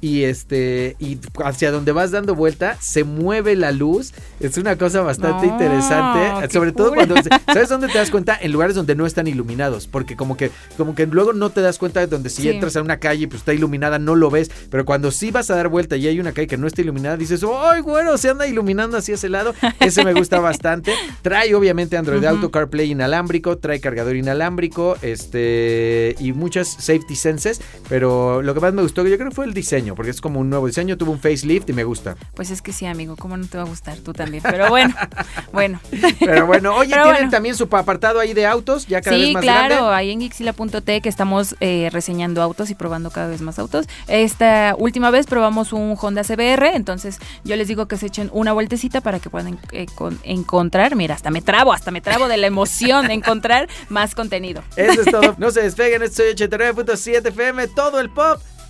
y 0.01 0.23
este 0.23 0.95
y 1.01 1.19
hacia 1.45 1.73
donde 1.73 1.91
vas 1.91 2.13
dando 2.13 2.37
vuelta 2.37 2.77
se 2.81 3.03
mueve 3.03 3.57
la 3.57 3.73
luz. 3.73 4.13
Es 4.39 4.57
una 4.57 4.77
cosa 4.77 5.01
bastante 5.01 5.49
No, 5.49 5.53
interesante 5.55 6.53
sobre 6.53 6.71
todo 6.71 6.93
cuando 6.95 7.17
sabes 7.47 7.69
dónde 7.69 7.89
te 7.89 7.99
das 7.99 8.11
cuenta 8.13 8.39
en 8.41 8.53
lugares 8.53 8.77
donde 8.77 8.95
no 8.95 9.07
están 9.07 9.27
iluminados 9.27 9.89
porque 9.89 10.15
como 10.15 10.37
que 10.37 10.53
como 10.77 10.95
que 10.95 11.07
luego 11.07 11.33
no 11.33 11.51
te 11.51 11.63
das 11.63 11.79
cuenta 11.79 11.99
de 11.99 12.07
donde 12.07 12.31
si 12.31 12.43
Sí. 12.43 12.49
entras 12.49 12.77
a 12.77 12.83
una 12.83 12.99
calle 13.01 13.27
pues 13.27 13.41
está 13.41 13.53
iluminada 13.55 13.99
no 13.99 14.15
lo 14.15 14.31
ves 14.31 14.53
pero 14.71 14.85
cuando 14.85 15.11
sí 15.11 15.33
vas 15.33 15.51
a 15.51 15.57
dar 15.57 15.67
vuelta 15.69 15.97
y 15.97 16.07
hay 16.07 16.21
una 16.21 16.31
calle 16.33 16.47
que 16.47 16.57
no 16.57 16.69
está 16.69 16.81
iluminada 16.83 17.17
dices 17.17 17.43
ay 17.45 17.81
bueno 17.81 18.17
se 18.19 18.31
anda 18.31 18.47
iluminando 18.47 18.97
así 18.97 19.11
ese 19.11 19.29
lado 19.29 19.53
ese 19.81 20.05
me 20.05 20.13
gusta 20.15 20.39
bastante. 20.39 20.95
Trae 21.23 21.53
obviamente 21.57 21.97
Android. 21.97 22.25
Auto 22.25 22.53
CarPlay 22.53 22.93
inalámbrico 22.93 23.59
trae 23.59 23.81
cargador 23.81 24.15
inalámbrico 24.15 24.97
este 25.03 26.15
y 26.21 26.33
muchas 26.33 26.69
safety 26.69 27.17
senses 27.17 27.61
pero 27.89 28.43
lo 28.43 28.55
que 28.55 28.61
más 28.61 28.73
me 28.73 28.83
gustó 28.83 29.05
yo 29.07 29.17
creo 29.19 29.28
que 29.29 29.35
fue 29.35 29.45
el 29.45 29.55
diseño 29.55 29.95
porque 29.95 30.11
es 30.11 30.21
como 30.21 30.41
un 30.41 30.51
nuevo 30.51 30.67
diseño 30.67 30.97
tuvo 30.97 31.13
un 31.13 31.21
facelift 31.21 31.69
y 31.71 31.73
me 31.73 31.85
gusta 31.85 32.17
Pues 32.35 32.51
es 32.51 32.63
que 32.63 32.73
sí, 32.73 32.87
amigo, 32.87 33.17
¿cómo 33.17 33.37
no 33.37 33.47
te 33.47 33.57
va 33.59 33.65
a 33.65 33.67
gustar? 33.67 33.97
Tú 33.99 34.13
también. 34.13 34.43
Pero 34.43 34.69
bueno, 34.69 34.95
bueno. 35.53 35.81
pero 36.21 36.47
bueno 36.47 36.75
oye 36.77 36.91
Pero 36.91 37.03
tienen 37.05 37.23
bueno. 37.23 37.31
también 37.31 37.55
su 37.55 37.65
apartado 37.65 38.21
ahí 38.21 38.33
de 38.35 38.47
autos 38.47 38.87
ya 38.87 39.01
cada 39.01 39.17
vez 39.17 39.33
más 39.33 39.43
claro, 39.43 39.75
grande 39.77 39.95
ahí 39.95 40.11
en 40.11 40.21
Gixila.t 40.21 41.01
que 41.01 41.09
estamos 41.09 41.57
eh, 41.61 41.89
reseñando 41.93 42.43
autos 42.43 42.71
y 42.71 42.75
probando 42.75 43.11
cada 43.11 43.29
vez 43.29 43.41
más 43.41 43.59
autos. 43.59 43.87
Esta 44.07 44.75
última 44.79 45.11
vez 45.11 45.27
probamos 45.27 45.73
un 45.73 45.97
Honda 46.01 46.23
CBR, 46.25 46.75
entonces 46.75 47.19
yo 47.45 47.57
les 47.57 47.69
digo 47.69 47.87
que 47.87 47.97
se 47.97 48.07
echen 48.07 48.31
una 48.33 48.53
vueltecita 48.53 49.01
para 49.01 49.21
que 49.21 49.31
puedan 49.31 49.59
eh, 49.73 49.87
con- 49.95 50.19
encontrar, 50.25 50.97
mira, 50.97 51.15
hasta 51.15 51.31
me 51.31 51.43
trabo, 51.43 51.73
hasta 51.73 51.91
me 51.91 52.01
trabo 52.01 52.29
de 52.29 52.37
la 52.37 52.47
emoción 52.47 53.07
de 53.07 53.15
encontrar 53.15 53.69
más 53.89 54.15
contenido. 54.15 54.63
Eso 54.77 55.03
es 55.03 55.11
todo. 55.11 55.35
No 55.39 55.51
se 55.51 55.63
despeguen, 55.63 56.03
esto 56.03 56.23
es 56.23 56.37
89.7 56.37 57.27
FM, 57.29 57.69
todo 57.69 58.01
el 58.01 58.11
pop, 58.11 58.41